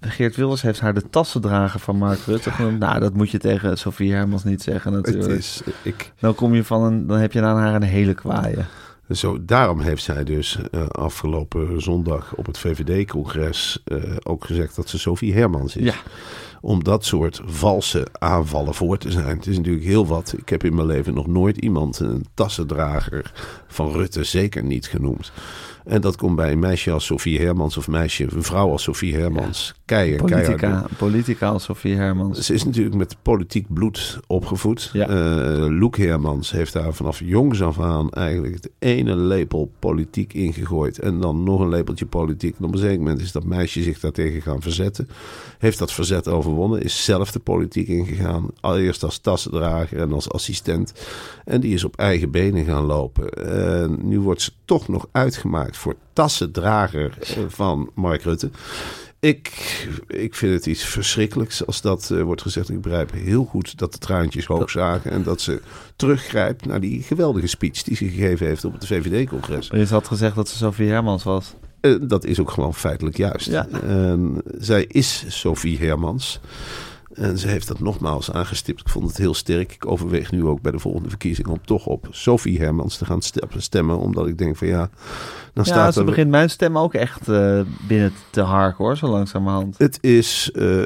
Geert 0.00 0.36
Wilders 0.36 0.62
heeft 0.62 0.80
haar 0.80 0.94
de 0.94 1.10
tassendrager 1.10 1.80
van 1.80 1.96
Mark 1.96 2.18
Rutte 2.26 2.50
genoemd. 2.50 2.78
Nou, 2.78 3.00
dat 3.00 3.14
moet 3.14 3.30
je 3.30 3.38
tegen 3.38 3.78
Sophie 3.78 4.12
Hermans 4.12 4.44
niet 4.44 4.62
zeggen 4.62 4.92
Het 4.92 5.06
natuurlijk. 5.06 5.38
is, 5.38 5.62
ik, 5.82 6.12
Dan 6.20 6.34
kom 6.34 6.54
je 6.54 6.64
van 6.64 6.82
een, 6.82 7.06
dan 7.06 7.18
heb 7.18 7.32
je 7.32 7.42
aan 7.42 7.58
haar 7.58 7.74
een 7.74 7.82
hele 7.82 8.14
kwaaie. 8.14 8.64
zo, 9.10 9.44
daarom 9.44 9.80
heeft 9.80 10.02
zij 10.02 10.24
dus 10.24 10.58
eh, 10.70 10.86
afgelopen 10.86 11.82
zondag 11.82 12.34
op 12.34 12.46
het 12.46 12.58
VVD-congres 12.58 13.82
ook 14.22 14.44
gezegd 14.44 14.76
dat 14.76 14.88
ze 14.88 14.98
Sophie 14.98 15.34
Hermans 15.34 15.76
is. 15.76 15.84
Ja. 15.84 15.94
Om 16.60 16.84
dat 16.84 17.04
soort 17.04 17.40
valse 17.44 18.06
aanvallen 18.12 18.74
voor 18.74 18.98
te 18.98 19.10
zijn. 19.10 19.36
Het 19.36 19.46
is 19.46 19.56
natuurlijk 19.56 19.84
heel 19.84 20.06
wat. 20.06 20.34
Ik 20.36 20.48
heb 20.48 20.64
in 20.64 20.74
mijn 20.74 20.86
leven 20.86 21.14
nog 21.14 21.26
nooit 21.26 21.56
iemand 21.56 21.98
een 21.98 22.26
tassendrager 22.34 23.32
van 23.66 23.92
Rutte 23.92 24.24
zeker 24.24 24.64
niet 24.64 24.86
genoemd. 24.86 25.32
En 25.86 26.00
dat 26.00 26.16
komt 26.16 26.36
bij 26.36 26.52
een 26.52 26.58
meisje 26.58 26.90
als 26.90 27.04
Sofie 27.04 27.40
Hermans 27.40 27.76
of 27.76 27.88
meisje, 27.88 28.26
een 28.34 28.42
vrouw 28.42 28.70
als 28.70 28.82
Sofie 28.82 29.16
Hermans. 29.16 29.74
Keier, 29.84 30.16
Politica, 30.16 30.86
politica 30.96 31.48
als 31.48 31.64
Sofie 31.64 31.94
Hermans. 31.94 32.40
Ze 32.40 32.54
is 32.54 32.64
natuurlijk 32.64 32.96
met 32.96 33.16
politiek 33.22 33.66
bloed 33.68 34.20
opgevoed. 34.26 34.90
Ja. 34.92 35.08
Eh, 35.08 35.66
Loek 35.68 35.96
Hermans 35.96 36.50
heeft 36.50 36.72
daar 36.72 36.94
vanaf 36.94 37.20
jongs 37.24 37.62
af 37.62 37.80
aan 37.80 38.10
eigenlijk 38.10 38.54
het 38.54 38.70
ene 38.78 39.16
lepel 39.16 39.70
politiek 39.78 40.32
ingegooid. 40.32 40.98
En 40.98 41.20
dan 41.20 41.42
nog 41.42 41.60
een 41.60 41.68
lepeltje 41.68 42.06
politiek. 42.06 42.58
En 42.58 42.64
op 42.64 42.72
een 42.72 42.78
zeker 42.78 42.98
moment 42.98 43.20
is 43.20 43.32
dat 43.32 43.44
meisje 43.44 43.82
zich 43.82 44.00
daartegen 44.00 44.42
gaan 44.42 44.62
verzetten. 44.62 45.08
Heeft 45.58 45.78
dat 45.78 45.92
verzet 45.92 46.28
overwonnen. 46.28 46.82
Is 46.82 47.04
zelf 47.04 47.32
de 47.32 47.38
politiek 47.38 47.88
ingegaan. 47.88 48.46
Allereerst 48.60 49.02
als 49.02 49.18
tassendrager 49.18 50.00
en 50.00 50.12
als 50.12 50.30
assistent. 50.30 50.92
En 51.44 51.60
die 51.60 51.74
is 51.74 51.84
op 51.84 51.96
eigen 51.96 52.30
benen 52.30 52.64
gaan 52.64 52.84
lopen. 52.84 53.30
En 53.30 53.98
nu 54.02 54.20
wordt 54.20 54.42
ze 54.42 54.50
toch 54.64 54.88
nog 54.88 55.08
uitgemaakt 55.12 55.75
voor 55.76 55.96
tassendrager 56.12 57.18
eh, 57.20 57.42
van 57.48 57.90
Mark 57.94 58.22
Rutte. 58.22 58.50
Ik, 59.20 59.48
ik 60.06 60.34
vind 60.34 60.52
het 60.52 60.66
iets 60.66 60.84
verschrikkelijks 60.84 61.66
als 61.66 61.80
dat 61.80 62.10
eh, 62.10 62.22
wordt 62.22 62.42
gezegd. 62.42 62.68
Ik 62.68 62.80
begrijp 62.80 63.12
heel 63.12 63.44
goed 63.44 63.78
dat 63.78 63.92
de 63.92 63.98
traantjes 63.98 64.46
hoog 64.46 64.70
zagen. 64.70 65.10
En 65.10 65.22
dat 65.22 65.40
ze 65.40 65.60
teruggrijpt 65.96 66.66
naar 66.66 66.80
die 66.80 67.02
geweldige 67.02 67.46
speech 67.46 67.82
die 67.82 67.96
ze 67.96 68.08
gegeven 68.08 68.46
heeft 68.46 68.64
op 68.64 68.72
het 68.72 68.86
VVD-congres. 68.86 69.68
Is 69.68 69.90
had 69.90 70.06
gezegd 70.06 70.34
dat 70.34 70.48
ze 70.48 70.56
Sofie 70.56 70.88
Hermans 70.90 71.22
was. 71.22 71.54
Eh, 71.80 71.94
dat 72.00 72.24
is 72.24 72.40
ook 72.40 72.50
gewoon 72.50 72.74
feitelijk 72.74 73.16
juist. 73.16 73.46
Ja. 73.46 73.68
En 73.68 74.42
zij 74.58 74.84
is 74.84 75.24
Sophie 75.28 75.78
Hermans. 75.78 76.40
En 77.16 77.38
ze 77.38 77.48
heeft 77.48 77.68
dat 77.68 77.80
nogmaals 77.80 78.32
aangestipt. 78.32 78.80
Ik 78.80 78.88
vond 78.88 79.08
het 79.08 79.16
heel 79.16 79.34
sterk. 79.34 79.72
Ik 79.72 79.86
overweeg 79.86 80.30
nu 80.30 80.44
ook 80.44 80.60
bij 80.60 80.72
de 80.72 80.78
volgende 80.78 81.08
verkiezing 81.08 81.48
om 81.48 81.60
toch 81.64 81.86
op 81.86 82.08
Sophie 82.10 82.58
Hermans 82.58 82.96
te 82.96 83.04
gaan 83.04 83.22
ste- 83.22 83.46
stemmen. 83.56 83.98
Omdat 83.98 84.26
ik 84.26 84.38
denk 84.38 84.56
van 84.56 84.66
ja, 84.68 84.90
dan 85.52 85.64
Ja, 85.64 85.72
staat 85.72 85.92
ze 85.94 86.00
er... 86.00 86.06
begint 86.06 86.30
mijn 86.30 86.50
stem 86.50 86.78
ook 86.78 86.94
echt 86.94 87.28
eh, 87.28 87.60
binnen 87.88 88.12
te 88.30 88.40
harken 88.40 88.84
hoor, 88.84 88.96
zo 88.96 89.06
langzamerhand. 89.08 89.78
Het 89.78 89.98
is, 90.00 90.50
eh 90.52 90.84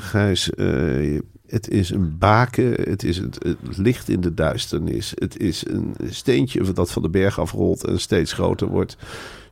Gijs, 0.00 0.50
eh, 0.50 1.20
het 1.46 1.68
is 1.68 1.90
een 1.90 2.18
baken. 2.18 2.72
Het 2.72 3.02
is 3.04 3.16
het, 3.16 3.38
het 3.42 3.76
licht 3.76 4.08
in 4.08 4.20
de 4.20 4.34
duisternis. 4.34 5.12
Het 5.14 5.38
is 5.38 5.66
een 5.68 5.94
steentje 6.10 6.72
dat 6.72 6.92
van 6.92 7.02
de 7.02 7.08
berg 7.10 7.40
afrolt 7.40 7.84
en 7.84 8.00
steeds 8.00 8.32
groter 8.32 8.68
wordt. 8.68 8.96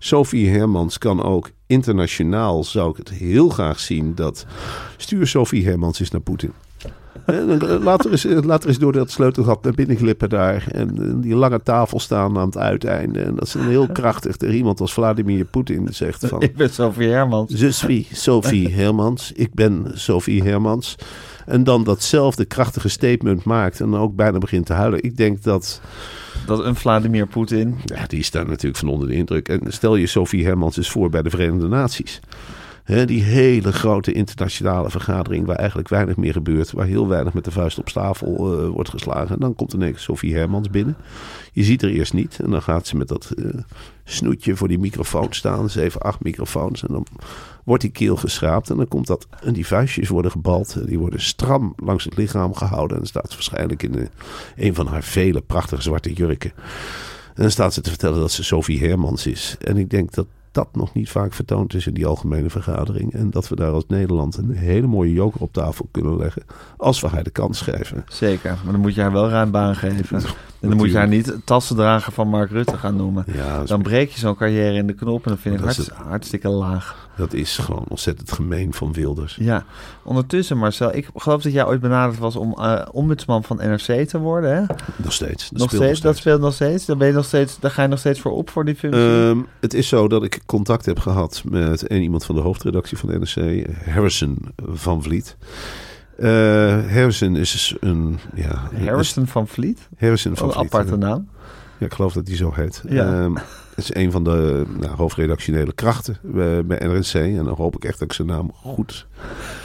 Sophie 0.05 0.49
Hermans 0.49 0.99
kan 0.99 1.23
ook 1.23 1.51
internationaal, 1.67 2.65
zou 2.65 2.91
ik 2.91 2.97
het 2.97 3.11
heel 3.11 3.49
graag 3.49 3.81
zien, 3.81 4.15
dat 4.15 4.47
stuur 4.97 5.27
Sophie 5.27 5.67
Hermans 5.67 6.01
eens 6.01 6.11
naar 6.11 6.21
Poetin. 6.21 6.53
En 7.27 7.59
dan 7.59 7.83
Laat 7.83 8.05
er, 8.05 8.11
eens, 8.11 8.25
laat 8.25 8.63
er 8.63 8.69
eens 8.69 8.79
door 8.79 8.93
dat 8.93 9.11
sleutelgat 9.11 9.63
naar 9.63 9.73
binnen 9.73 9.97
glippen 9.97 10.29
daar. 10.29 10.67
En 10.71 11.03
eh, 11.03 11.13
die 11.17 11.35
lange 11.35 11.63
tafel 11.63 12.01
staan 12.01 12.39
aan 12.39 12.47
het 12.47 12.57
uiteinde. 12.57 13.21
En 13.21 13.35
dat 13.35 13.49
ze 13.49 13.59
dan 13.59 13.67
heel 13.67 13.89
krachtig 13.89 14.37
tegen 14.37 14.57
iemand 14.57 14.81
als 14.81 14.93
Vladimir 14.93 15.45
Poetin 15.45 15.89
zegt 15.91 16.27
van... 16.27 16.43
Ik 16.51 16.57
ben 16.57 16.71
Sofie 16.71 17.09
Hermans. 17.09 17.53
Suis 17.57 18.23
Sophie 18.23 18.69
Hermans. 18.69 19.33
Ik 19.33 19.55
ben 19.55 19.91
Sophie 19.95 20.43
Hermans. 20.43 20.97
En 21.47 21.65
dan 21.65 21.85
datzelfde 21.85 22.45
krachtige 22.45 22.89
statement 22.89 23.45
maakt 23.45 23.81
en 23.81 23.91
dan 23.91 24.01
ook 24.01 24.15
bijna 24.17 24.39
begint 24.39 24.67
te 24.67 24.73
huilen. 24.73 25.03
Ik 25.03 25.17
denk 25.17 25.43
dat, 25.43 25.81
Dat 26.47 26.65
een 26.65 26.77
Vladimir 26.77 27.27
Poetin. 27.27 27.77
ja, 27.85 28.07
die 28.07 28.19
is 28.19 28.31
daar 28.31 28.47
natuurlijk 28.47 28.77
van 28.77 28.89
onder 28.89 29.09
de 29.09 29.15
indruk. 29.15 29.49
En 29.49 29.61
stel 29.73 29.97
je 29.97 30.07
Sophie 30.07 30.45
Hermans 30.45 30.77
eens 30.77 30.91
voor 30.91 31.11
bij 31.11 31.23
de 31.23 31.31
Verenigde 31.31 31.69
Naties. 31.69 32.21
Die 32.85 33.23
hele 33.23 33.73
grote 33.73 34.13
internationale 34.13 34.91
vergadering 34.91 35.47
waar 35.47 35.57
eigenlijk 35.57 35.89
weinig 35.89 36.17
meer 36.17 36.33
gebeurt. 36.33 36.73
Waar 36.73 36.87
heel 36.87 37.09
weinig 37.09 37.33
met 37.33 37.45
de 37.45 37.51
vuist 37.51 37.79
op 37.79 37.89
tafel 37.89 38.35
eh, 38.35 38.69
wordt 38.69 38.89
geslagen. 38.89 39.35
En 39.35 39.41
dan 39.41 39.55
komt 39.55 39.73
ineens 39.73 40.03
Sophie 40.03 40.35
Hermans 40.35 40.71
binnen. 40.71 40.97
Je 41.53 41.65
ziet 41.65 41.83
er 41.83 41.91
eerst 41.91 42.13
niet. 42.13 42.41
En 42.41 42.51
dan 42.51 42.63
gaat 42.63 42.87
ze 42.87 42.97
met 42.97 43.09
dat 43.09 43.31
eh, 43.31 43.45
snoetje 44.05 44.57
voor 44.57 44.69
die 44.69 44.79
microfoon 44.79 45.27
staan. 45.31 45.71
Zeven, 45.71 46.01
acht 46.01 46.23
microfoons. 46.23 46.83
En 46.83 46.93
dan 46.93 47.07
wordt 47.65 47.83
die 47.83 47.91
keel 47.91 48.17
geschraapt. 48.17 48.71
En 48.71 48.77
dan 48.77 48.89
komt 48.89 49.07
dat. 49.07 49.27
En 49.43 49.53
die 49.53 49.67
vuistjes 49.67 50.09
worden 50.09 50.31
gebald. 50.31 50.87
Die 50.87 50.99
worden 50.99 51.21
stram 51.21 51.73
langs 51.77 52.05
het 52.05 52.17
lichaam 52.17 52.55
gehouden. 52.55 52.99
En 52.99 53.07
staat 53.07 53.33
waarschijnlijk 53.33 53.83
in 53.83 53.99
eh, 53.99 54.07
een 54.57 54.75
van 54.75 54.87
haar 54.87 55.03
vele 55.03 55.41
prachtige 55.41 55.83
zwarte 55.83 56.13
jurken. 56.13 56.53
En 57.35 57.43
dan 57.43 57.51
staat 57.51 57.75
ze 57.75 57.81
te 57.81 57.91
vertellen 57.91 58.21
dat 58.21 58.33
ze 58.33 58.45
Sophie 58.45 58.87
Hermans 58.87 59.27
is. 59.27 59.57
En 59.61 59.77
ik 59.77 59.91
denk 59.91 60.13
dat 60.13 60.27
dat 60.55 60.69
nog 60.73 60.95
niet 60.95 61.11
vaak 61.11 61.33
vertoond 61.33 61.75
is 61.75 61.87
in 61.87 61.95
die 61.95 62.07
algemene 62.07 62.51
vergadering. 62.51 63.13
En 63.13 63.31
dat 63.31 63.49
we 63.49 63.57
daar 63.57 63.71
als 63.73 63.85
Nederland 63.89 64.37
een 64.37 64.51
hele 64.51 64.87
mooie 64.87 65.13
joker 65.13 65.41
op 65.41 65.53
tafel 65.53 65.89
kunnen 65.91 66.17
leggen. 66.17 66.43
Als 66.77 67.01
we 67.01 67.09
haar 67.09 67.23
de 67.25 67.31
kans 67.31 67.61
geven. 67.61 68.05
Zeker, 68.09 68.57
maar 68.63 68.73
dan 68.73 68.81
moet 68.81 68.95
je 68.95 69.01
haar 69.01 69.13
wel 69.13 69.29
ruim 69.29 69.51
baan 69.51 69.77
geven. 69.77 70.17
En 70.61 70.69
dan 70.69 70.77
moet 70.77 70.91
je 70.91 70.97
haar 70.97 71.09
niet 71.09 71.37
tassendrager 71.45 72.13
van 72.13 72.29
Mark 72.29 72.51
Rutte 72.51 72.77
gaan 72.77 72.97
noemen. 72.97 73.25
Ja, 73.33 73.65
Dan 73.65 73.83
breek 73.83 74.11
je 74.11 74.19
zo'n 74.19 74.37
carrière 74.37 74.75
in 74.77 74.87
de 74.87 74.93
knop 74.95 75.25
en 75.25 75.31
dat 75.31 75.41
vind 75.41 75.55
ik 75.55 75.61
hartst- 75.65 75.89
hartstikke 75.91 76.49
laag. 76.49 77.09
Dat 77.17 77.33
is 77.33 77.59
gewoon 77.59 77.85
ontzettend 77.89 78.33
gemeen 78.33 78.73
van 78.73 78.93
Wilders. 78.93 79.37
Ja, 79.41 79.65
ondertussen 80.03 80.59
Marcel, 80.59 80.95
ik 80.95 81.09
geloof 81.17 81.43
dat 81.43 81.53
jij 81.53 81.67
ooit 81.67 81.81
benaderd 81.81 82.19
was 82.19 82.37
om 82.37 82.53
eh, 82.53 82.87
ombudsman 82.93 83.45
van 83.45 83.57
NRC 83.57 84.09
te 84.09 84.19
worden. 84.19 84.57
Hè? 84.57 84.75
Nog 84.97 85.13
steeds. 85.13 85.49
Dat 85.49 85.59
nog 85.59 85.69
speelt 85.69 85.83
steeds, 85.83 86.01
dat 86.01 86.17
speelt 86.17 86.41
nog 86.41 86.55
steeds. 86.55 86.85
Daar, 86.85 86.97
ben 86.97 87.07
je 87.07 87.13
nog 87.13 87.25
steeds. 87.25 87.59
daar 87.61 87.71
ga 87.71 87.83
je 87.83 87.89
nog 87.89 87.99
steeds 87.99 88.21
voor 88.21 88.33
op 88.33 88.51
voor 88.51 88.65
die 88.65 88.75
functie. 88.75 89.03
Ehm, 89.03 89.39
het 89.61 89.75
is 89.75 89.89
zo 89.89 90.09
dat 90.09 90.23
ik 90.23 90.43
contact 90.47 90.87
heb 90.87 90.99
gehad 90.99 91.43
met 91.45 91.91
een 91.91 92.03
iemand 92.03 92.25
van 92.25 92.35
de 92.35 92.41
hoofdredactie 92.41 92.99
van 92.99 93.09
de 93.09 93.19
NRC, 93.19 93.67
Harrison 93.85 94.39
van 94.57 95.03
Vliet. 95.03 95.37
Eh, 96.19 96.29
Harrison 96.93 97.37
is 97.37 97.77
een. 97.81 98.19
Ja, 98.35 98.69
Harrison 98.85 99.27
van 99.27 99.49
Vliet, 99.49 99.89
Harrison 99.99 100.37
van 100.37 100.47
een 100.49 100.55
Vliet. 100.55 100.65
aparte 100.65 100.97
naam. 100.97 101.29
Ja, 101.29 101.33
ik 101.79 101.93
geloof 101.93 102.13
dat 102.13 102.27
hij 102.27 102.37
zo 102.37 102.53
heet. 102.55 102.83
Ja. 102.89 103.13
Ehm, 103.13 103.35
het 103.75 103.85
is 103.85 103.95
een 103.95 104.11
van 104.11 104.25
de 104.25 104.65
nou, 104.81 104.95
hoofdredactionele 104.97 105.73
krachten 105.73 106.17
bij, 106.23 106.65
bij 106.65 106.79
NRC. 106.79 107.15
En 107.15 107.45
dan 107.45 107.55
hoop 107.57 107.77
ik 107.77 107.85
echt 107.85 107.99
dat 107.99 108.09
ik 108.09 108.15
zijn 108.15 108.29
naam 108.29 108.53
goed. 108.55 109.07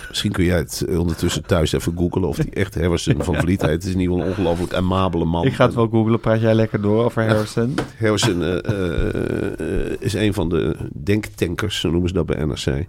Misschien 0.09 0.31
kun 0.31 0.43
jij 0.43 0.57
het 0.57 0.85
ondertussen 0.97 1.45
thuis 1.45 1.71
even 1.71 1.97
googlen 1.97 2.23
of 2.27 2.37
die 2.37 2.51
echt 2.51 2.75
Harrison 2.75 3.23
van 3.23 3.35
Vliet 3.41 3.61
heet. 3.61 3.71
Het 3.71 3.83
is 3.83 3.93
in 3.93 3.99
ieder 3.99 4.15
geval 4.15 4.29
een 4.29 4.37
ongelooflijk 4.37 4.73
amabele 4.73 5.25
man. 5.25 5.45
Ik 5.45 5.53
ga 5.53 5.65
het 5.65 5.73
wel 5.73 5.87
googlen, 5.87 6.19
praat 6.19 6.41
jij 6.41 6.53
lekker 6.53 6.81
door 6.81 7.03
over 7.03 7.27
Harrison. 7.27 7.75
Harrison 7.99 8.43
eh, 8.43 8.65
eh, 8.65 9.59
eh, 9.59 9.95
is 9.99 10.13
een 10.13 10.33
van 10.33 10.49
de 10.49 10.75
denktankers, 10.93 11.79
zo 11.79 11.89
noemen 11.89 12.09
ze 12.09 12.15
dat 12.15 12.25
bij 12.25 12.45
NRC. 12.45 12.87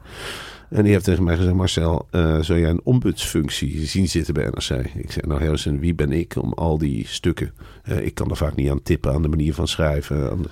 En 0.71 0.83
die 0.83 0.93
heeft 0.93 1.05
tegen 1.05 1.25
mij 1.25 1.37
gezegd, 1.37 1.55
Marcel, 1.55 2.07
eh, 2.11 2.39
zou 2.41 2.59
jij 2.61 2.71
een 2.71 2.81
ombudsfunctie 2.85 3.87
zien 3.87 4.09
zitten 4.09 4.35
bij 4.35 4.45
NRC? 4.45 4.85
Ik 4.95 5.13
zei, 5.13 5.27
nou 5.27 5.41
Harrison, 5.43 5.79
wie 5.81 5.95
ben 5.95 6.13
ik 6.13 6.37
om 6.37 6.53
al 6.53 6.79
die 6.79 7.07
stukken... 7.07 7.53
eh, 7.83 7.99
ik 8.07 8.15
kan 8.15 8.31
er 8.31 8.37
vaak 8.37 8.55
niet 8.55 8.71
aan 8.71 8.83
tippen, 8.83 9.13
aan 9.13 9.23
de 9.23 9.29
manier 9.29 9.55
van 9.55 9.69
schrijven. 9.69 10.31
aan 10.31 10.43
de- 10.43 10.49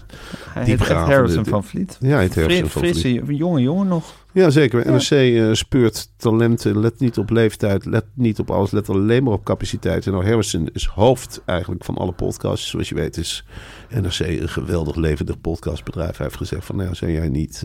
Hij 0.50 0.64
heet 0.64 0.78
Harrison 0.88 1.44
van 1.44 1.64
Vliet. 1.64 1.96
Ja, 2.00 2.08
hij 2.08 2.20
heet 2.22 2.34
Harrison 2.34 2.68
van 2.68 2.80
Vliet. 2.82 2.98
Frisse, 2.98 3.34
jonge 3.34 3.60
jongen 3.60 3.88
nog. 3.88 4.14
Ja, 4.32 4.50
zeker. 4.50 4.90
NRC 4.92 5.10
eh, 5.10 5.52
speurt 5.52 6.08
talenten, 6.16 6.80
let 6.80 6.98
niet 7.00 7.18
op 7.18 7.30
leeftijd, 7.30 7.84
let 7.84 8.04
niet 8.14 8.38
op 8.38 8.50
alles, 8.50 8.70
let 8.70 8.88
alleen 8.88 9.22
maar 9.22 9.32
op 9.32 9.44
capaciteit. 9.44 10.06
En 10.06 10.12
nou, 10.12 10.24
Harrison 10.26 10.68
is 10.72 10.84
hoofd 10.86 11.42
eigenlijk 11.44 11.84
van 11.84 11.96
alle 11.96 12.12
podcasts. 12.12 12.68
Zoals 12.70 12.88
je 12.88 12.94
weet 12.94 13.16
is 13.16 13.44
NRC 13.90 14.18
een 14.18 14.48
geweldig 14.48 14.96
levendig 14.96 15.40
podcastbedrijf. 15.40 16.16
Hij 16.16 16.26
heeft 16.26 16.38
gezegd 16.38 16.64
van, 16.64 16.76
nou, 16.76 16.94
zou 16.94 17.12
jij 17.12 17.28
niet 17.28 17.64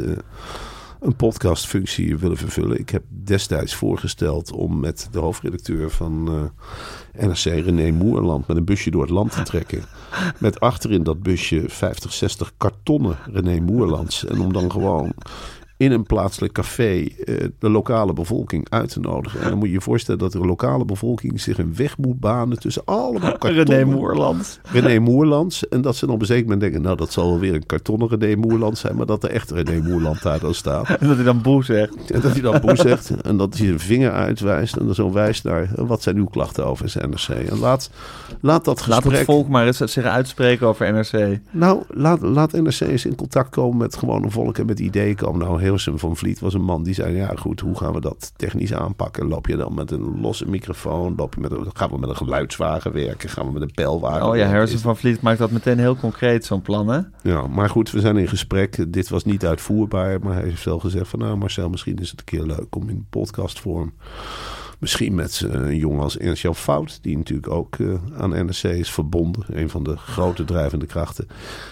een 1.03 1.15
podcastfunctie 1.15 2.17
willen 2.17 2.38
vervullen? 2.38 2.79
Ik 2.79 2.89
heb 2.89 3.03
destijds 3.07 3.75
voorgesteld 3.75 4.51
om 4.51 4.79
met 4.79 5.07
de 5.12 5.19
hoofdredacteur 5.19 5.89
van 5.89 6.27
eh, 7.13 7.27
NRC, 7.27 7.43
René 7.43 7.91
Moerland, 7.91 8.48
met 8.48 8.57
een 8.57 8.65
busje 8.65 8.91
door 8.91 9.01
het 9.01 9.10
land 9.10 9.31
te 9.31 9.41
trekken. 9.41 9.83
Met 10.39 10.60
achterin 10.60 11.03
dat 11.03 11.24
busje 11.24 11.63
50, 11.67 12.13
60 12.13 12.53
kartonnen 12.57 13.17
René 13.31 13.60
Moerlands. 13.60 14.25
En 14.25 14.39
om 14.39 14.53
dan 14.53 14.72
gewoon 14.72 15.13
in 15.84 15.92
een 15.92 16.04
plaatselijk 16.04 16.54
café 16.54 17.08
eh, 17.25 17.36
de 17.60 17.70
lokale 17.70 18.13
bevolking 18.13 18.68
uit 18.70 18.90
te 18.90 19.00
nodigen. 19.00 19.42
En 19.42 19.50
dan 19.50 19.58
moet 19.58 19.68
je 19.68 19.74
je 19.74 19.82
voorstellen 19.82 20.20
dat 20.20 20.32
de 20.32 20.46
lokale 20.46 20.86
bevolking 20.86 21.42
zich 21.42 21.58
een 21.58 21.75
weg 21.75 21.98
moet 21.98 22.20
banen 22.20 22.60
tussen 22.60 22.82
allemaal 22.86 23.38
kartonnen. 23.38 23.66
René 23.66 23.86
Moerland. 23.86 24.60
René 24.72 25.00
Moerlands. 25.00 25.68
En 25.68 25.82
dat 25.82 25.96
ze 25.96 26.06
dan 26.06 26.16
op 26.16 26.22
een 26.22 26.28
zeker 26.28 26.44
moment 26.44 26.62
denken, 26.62 26.82
nou 26.82 26.96
dat 26.96 27.12
zal 27.12 27.30
wel 27.30 27.40
weer 27.40 27.54
een 27.54 27.66
kartonnen 27.66 28.08
René 28.08 28.36
Moerland 28.36 28.78
zijn. 28.78 28.96
Maar 28.96 29.06
dat 29.06 29.24
er 29.24 29.30
echt 29.30 29.52
René 29.52 29.82
Moerland 29.82 30.22
daar 30.22 30.40
dan 30.40 30.54
staat. 30.54 30.90
En 31.04 31.08
dat 31.08 31.16
hij 31.16 31.25
dan 31.25 31.42
boe 31.42 31.63
zegt. 31.63 32.12
En 32.12 32.22
dat 32.22 32.32
hij 32.32 32.42
dan 32.42 32.62
boe 32.62 32.75
zegt 32.75 33.22
en 33.22 33.38
dat 33.38 33.58
hij 33.58 33.66
zijn 33.66 33.80
vinger 33.80 34.12
uitwijst. 34.12 34.75
En 34.75 34.86
dan 34.86 34.96
zo 34.96 35.12
wijst 35.12 35.44
naar, 35.44 35.62
eh, 35.75 35.88
wat 35.88 36.02
zijn 36.02 36.16
uw 36.16 36.25
klachten 36.25 36.66
over 36.66 36.90
zijn 36.90 37.10
NRC? 37.10 37.50
En 37.50 37.60
laat, 37.60 37.90
laat 38.42 38.66
dat 38.66 38.88
Laat 38.88 39.02
gesprek... 39.02 39.18
het 39.18 39.25
volk 39.25 39.48
maar 39.48 39.66
eens 39.66 39.78
zich 39.78 40.04
uitspreken 40.04 40.68
over 40.68 40.94
NRC. 40.94 41.40
Nou, 41.52 41.84
laat, 41.88 42.22
laat 42.22 42.52
NRC 42.52 42.80
eens 42.80 43.06
in 43.06 43.16
contact 43.16 43.50
komen 43.50 43.78
met 43.78 43.96
gewone 43.96 44.30
volk 44.30 44.58
en 44.58 44.66
met 44.66 44.80
ideeën 44.80 45.16
komen. 45.16 45.40
Nou, 45.40 45.62
Hilsum 45.74 46.00
van 46.00 46.18
Vliet 46.18 46.39
was 46.39 46.53
een 46.53 46.63
man 46.63 46.84
die 46.84 46.94
zei, 46.94 47.15
ja 47.15 47.32
goed, 47.36 47.60
hoe 47.60 47.77
gaan 47.77 47.94
we 47.94 48.01
dat 48.01 48.34
technisch 48.36 48.74
aanpakken? 48.74 49.27
Loop 49.27 49.48
je 49.48 49.56
dan 49.56 49.74
met 49.74 49.92
een 49.92 50.22
losse 50.22 50.50
microfoon? 50.50 51.13
Loop 51.18 51.34
je 51.36 51.42
met 51.42 51.51
een, 51.51 51.68
gaan 51.74 51.89
we 51.89 51.98
met 51.98 52.10
een 52.10 52.15
geluidswagen 52.15 52.92
werken? 52.94 53.30
Gaan 53.30 53.46
we 53.46 53.51
met 53.51 53.62
een 53.62 53.72
pijlwagen 53.72 54.27
Oh 54.27 54.36
ja, 54.36 54.62
Is- 54.62 54.82
van 54.82 54.98
Vliet 54.98 55.22
maakt 55.22 55.38
dat 55.38 55.51
meteen 55.51 55.80
heel 55.80 55.96
concreet, 55.96 56.46
zo'n 56.46 56.62
plan, 56.62 56.88
hè? 56.88 57.00
Ja, 57.24 57.48
maar 57.48 57.70
goed, 57.70 57.92
we 57.92 58.00
zijn 58.00 58.18
in 58.18 58.27
gesprek. 58.27 58.94
Dit 58.94 59.10
was 59.10 59.24
niet 59.24 59.46
uitvoerbaar, 59.46 60.20
maar 60.20 60.34
hij 60.34 60.44
heeft 60.44 60.63
wel 60.63 60.80
gezegd 60.80 61.08
van... 61.08 61.20
nou 61.20 61.38
Marcel, 61.38 61.70
misschien 61.70 61.98
is 61.98 62.10
het 62.10 62.20
een 62.20 62.25
keer 62.25 62.44
leuk 62.44 62.75
om 62.75 62.89
in 62.89 63.06
podcastvorm... 63.10 63.94
Misschien 64.84 65.16
met 65.16 65.46
eh, 65.52 65.54
een 65.54 65.78
jongen 65.78 66.04
als 66.04 66.18
Ernst-Jan 66.18 66.56
Fout, 66.56 67.00
die 67.02 67.18
natuurlijk 67.18 67.50
ook 67.52 67.75
eh, 67.75 67.88
aan 68.18 68.30
NRC 68.30 68.63
is 68.63 68.92
verbonden. 68.92 69.44
Een 69.52 69.70
van 69.70 69.84
de 69.84 69.98
grote 69.98 70.44
drijvende 70.46 70.86
krachten. 70.86 71.28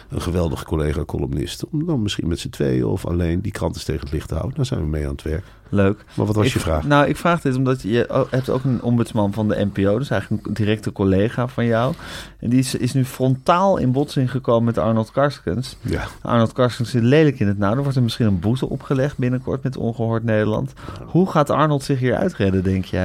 Een 0.09 0.21
geweldige 0.21 0.65
collega-columnist. 0.65 1.65
Om 1.71 1.85
dan 1.85 2.01
misschien 2.01 2.27
met 2.27 2.39
z'n 2.39 2.49
tweeën 2.49 2.85
of 2.85 3.05
alleen 3.05 3.41
die 3.41 3.51
krant 3.51 3.75
eens 3.75 3.83
tegen 3.83 4.01
het 4.01 4.11
licht 4.11 4.27
te 4.27 4.33
houden. 4.35 4.55
Dan 4.55 4.65
zijn 4.65 4.79
we 4.79 4.85
mee 4.87 5.05
aan 5.05 5.11
het 5.11 5.21
werk. 5.21 5.43
Leuk. 5.69 6.05
Maar 6.15 6.25
wat 6.25 6.35
was 6.35 6.45
Ik- 6.45 6.53
je 6.53 6.59
vraag? 6.59 6.83
Nou, 6.87 7.07
ik 7.07 7.17
vraag 7.17 7.41
dit 7.41 7.55
omdat 7.55 7.81
je 7.81 8.09
o- 8.09 8.27
hebt 8.29 8.49
ook 8.49 8.63
een 8.63 8.81
ombudsman 8.81 9.33
van 9.33 9.47
de 9.47 9.67
NPO, 9.73 9.97
dus 9.97 10.09
eigenlijk 10.09 10.47
een 10.47 10.53
directe 10.53 10.91
collega 10.91 11.47
van 11.47 11.65
jou. 11.65 11.93
En 12.39 12.49
die 12.49 12.59
is, 12.59 12.75
is 12.75 12.93
nu 12.93 13.05
frontaal 13.05 13.77
in 13.77 13.91
botsing 13.91 14.31
gekomen 14.31 14.63
met 14.63 14.77
Arnold 14.77 15.11
Karskens. 15.11 15.77
Ja. 15.81 16.03
Arnold 16.21 16.51
Karskens 16.53 16.89
zit 16.89 17.03
lelijk 17.03 17.39
in 17.39 17.47
het 17.47 17.57
nauw. 17.57 17.71
Er 17.75 17.81
wordt 17.81 17.95
er 17.95 18.03
misschien 18.03 18.25
een 18.25 18.39
boete 18.39 18.69
opgelegd 18.69 19.17
binnenkort 19.17 19.63
met 19.63 19.77
Ongehoord 19.77 20.23
Nederland. 20.23 20.73
Hoe 21.05 21.29
gaat 21.29 21.49
Arnold 21.49 21.83
zich 21.83 21.99
hier 21.99 22.15
uitredden, 22.15 22.63
denk 22.63 22.85
jij? 22.85 23.00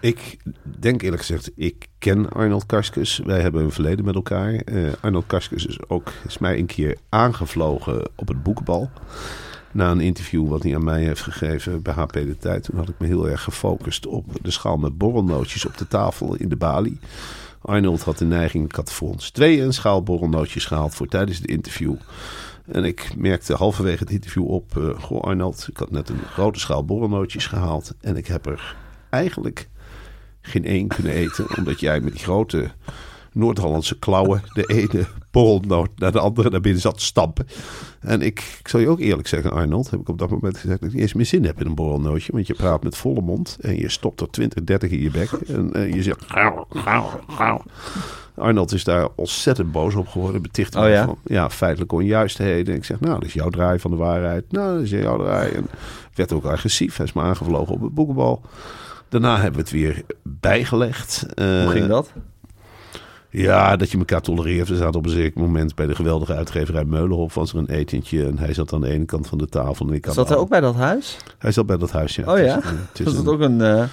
Ik 0.00 0.36
denk 0.78 1.02
eerlijk 1.02 1.22
gezegd, 1.22 1.50
ik 1.54 1.86
ken 1.98 2.30
Arnold 2.30 2.66
Karskens. 2.66 3.20
Wij 3.24 3.40
hebben 3.40 3.62
een 3.62 3.72
verleden 3.72 4.04
met 4.04 4.14
elkaar. 4.14 4.54
Eh, 4.54 4.92
Arnold 5.00 5.26
Karskens 5.26 5.66
is 5.66 5.88
ook 5.88 6.12
is 6.26 6.38
mij 6.38 6.58
een 6.58 6.66
keer 6.66 6.96
aangevlogen 7.08 8.10
op 8.14 8.28
het 8.28 8.42
boekenbal. 8.42 8.90
Na 9.72 9.90
een 9.90 10.00
interview 10.00 10.48
wat 10.48 10.62
hij 10.62 10.74
aan 10.74 10.84
mij 10.84 11.02
heeft 11.02 11.22
gegeven 11.22 11.82
bij 11.82 11.94
HP 11.94 12.12
De 12.12 12.36
Tijd. 12.38 12.62
Toen 12.62 12.76
had 12.76 12.88
ik 12.88 12.94
me 12.98 13.06
heel 13.06 13.28
erg 13.28 13.42
gefocust 13.42 14.06
op 14.06 14.24
de 14.42 14.50
schaal 14.50 14.76
met 14.76 14.98
borrelnootjes 14.98 15.66
op 15.66 15.76
de 15.78 15.88
tafel 15.88 16.34
in 16.34 16.48
de 16.48 16.56
balie. 16.56 16.98
Arnold 17.62 18.02
had 18.02 18.18
de 18.18 18.24
neiging, 18.24 18.64
ik 18.64 18.74
had 18.74 18.92
voor 18.92 19.08
ons 19.08 19.30
twee 19.30 19.60
een 19.60 19.72
schaal 19.72 20.02
borrelnootjes 20.02 20.64
gehaald 20.64 20.94
voor 20.94 21.06
tijdens 21.06 21.38
het 21.38 21.46
interview. 21.46 21.94
En 22.66 22.84
ik 22.84 23.12
merkte 23.16 23.54
halverwege 23.54 23.98
het 23.98 24.10
interview 24.10 24.50
op, 24.50 24.76
eh 24.76 25.00
goh 25.00 25.22
Arnold, 25.22 25.66
ik 25.70 25.76
had 25.76 25.90
net 25.90 26.08
een 26.08 26.20
grote 26.30 26.58
schaal 26.58 26.84
borrelnootjes 26.84 27.46
gehaald. 27.46 27.94
En 28.00 28.16
ik 28.16 28.26
heb 28.26 28.46
er 28.46 28.76
eigenlijk 29.10 29.68
geen 30.40 30.64
één 30.64 30.88
kunnen 30.88 31.12
eten. 31.12 31.46
Omdat 31.58 31.80
jij 31.80 32.00
met 32.00 32.12
die 32.12 32.22
grote 32.22 32.70
Noord-Hollandse 33.32 33.98
klauwen 33.98 34.42
de 34.52 34.64
ene 34.64 35.06
borrelnoot 35.30 35.90
naar 35.96 36.12
de 36.12 36.20
andere 36.20 36.50
naar 36.50 36.60
binnen 36.60 36.80
zat 36.80 36.98
te 36.98 37.04
stampen. 37.04 37.46
En 38.00 38.22
ik, 38.22 38.56
ik 38.58 38.68
zal 38.68 38.80
je 38.80 38.88
ook 38.88 39.00
eerlijk 39.00 39.28
zeggen, 39.28 39.52
Arnold, 39.52 39.90
heb 39.90 40.00
ik 40.00 40.08
op 40.08 40.18
dat 40.18 40.30
moment 40.30 40.58
gezegd 40.58 40.80
dat 40.80 40.88
ik 40.88 40.94
niet 40.94 41.02
eens 41.02 41.14
meer 41.14 41.26
zin 41.26 41.44
heb 41.44 41.60
in 41.60 41.66
een 41.66 41.74
borrelnootje. 41.74 42.32
Want 42.32 42.46
je 42.46 42.54
praat 42.54 42.82
met 42.82 42.96
volle 42.96 43.20
mond 43.20 43.56
en 43.60 43.76
je 43.76 43.88
stopt 43.88 44.20
er 44.20 44.30
20, 44.30 44.64
30 44.64 44.90
in 44.90 45.00
je 45.00 45.10
bek. 45.10 45.30
En, 45.30 45.94
je 45.94 46.02
zegt 46.02 46.24
gauw, 46.26 46.66
gauw, 46.70 47.20
gauw. 47.28 47.62
Arnold 48.34 48.72
is 48.72 48.84
daar 48.84 49.08
ontzettend 49.14 49.72
boos 49.72 49.94
op 49.94 50.08
geworden. 50.08 50.42
Beticht 50.42 50.76
Oh 50.76 50.88
ja? 50.88 51.04
van 51.04 51.18
ja, 51.24 51.50
feitelijke 51.50 51.94
onjuistheden. 51.94 52.74
Ik 52.74 52.84
zeg, 52.84 53.00
nou, 53.00 53.14
dat 53.14 53.24
is 53.24 53.32
jouw 53.32 53.50
draai 53.50 53.78
van 53.78 53.90
de 53.90 53.96
waarheid. 53.96 54.52
Nou, 54.52 54.74
dat 54.74 54.82
is 54.82 54.90
jouw 54.90 55.18
draai. 55.18 55.52
En 55.52 55.66
werd 56.14 56.32
ook 56.32 56.44
agressief. 56.44 56.96
Hij 56.96 57.06
is 57.06 57.12
me 57.12 57.22
aangevlogen 57.22 57.74
op 57.74 57.80
het 57.80 57.94
boekenbal. 57.94 58.42
Daarna 59.08 59.34
hebben 59.34 59.52
we 59.52 59.58
het 59.60 59.70
weer 59.70 60.02
bijgelegd. 60.22 61.26
Hoe 61.36 61.44
Eh, 61.46 61.68
ging 61.68 61.86
dat? 61.86 62.12
ja, 63.30 63.76
dat 63.76 63.90
je 63.90 63.98
elkaar 63.98 64.20
tolereert. 64.20 64.68
We 64.68 64.76
zaten 64.76 64.94
op 64.98 65.04
een 65.04 65.10
zeker 65.12 65.40
moment 65.40 65.74
bij 65.74 65.86
de 65.86 65.94
geweldige 65.94 66.34
uitgeverij 66.34 66.84
Meulenhof. 66.84 67.34
Was 67.34 67.52
er 67.52 67.58
een 67.58 67.68
etentje 67.70 68.26
en 68.26 68.38
hij 68.38 68.54
zat 68.54 68.72
aan 68.72 68.80
de 68.80 68.88
ene 68.88 69.04
kant 69.04 69.26
van 69.26 69.38
de 69.38 69.46
tafel. 69.46 69.86
En 69.88 69.94
ik 69.94 70.06
aan 70.06 70.14
Zat 70.14 70.28
hij 70.28 70.36
ook 70.38 70.48
bij 70.48 70.60
dat 70.60 70.74
huis? 70.74 71.16
Hij 71.38 71.52
zat 71.52 71.66
bij 71.66 71.76
dat 71.76 71.90
huis, 71.90 72.14
ja. 72.16 72.32
Oh 72.32 72.38
ja? 72.38 72.54
Het 72.54 72.64
is 72.64 72.70
het 72.70 72.98
is 72.98 73.04
Was 73.14 73.14
een- 73.14 73.28
ook 73.28 73.40
een, 73.40 73.60
eh, 73.60 73.84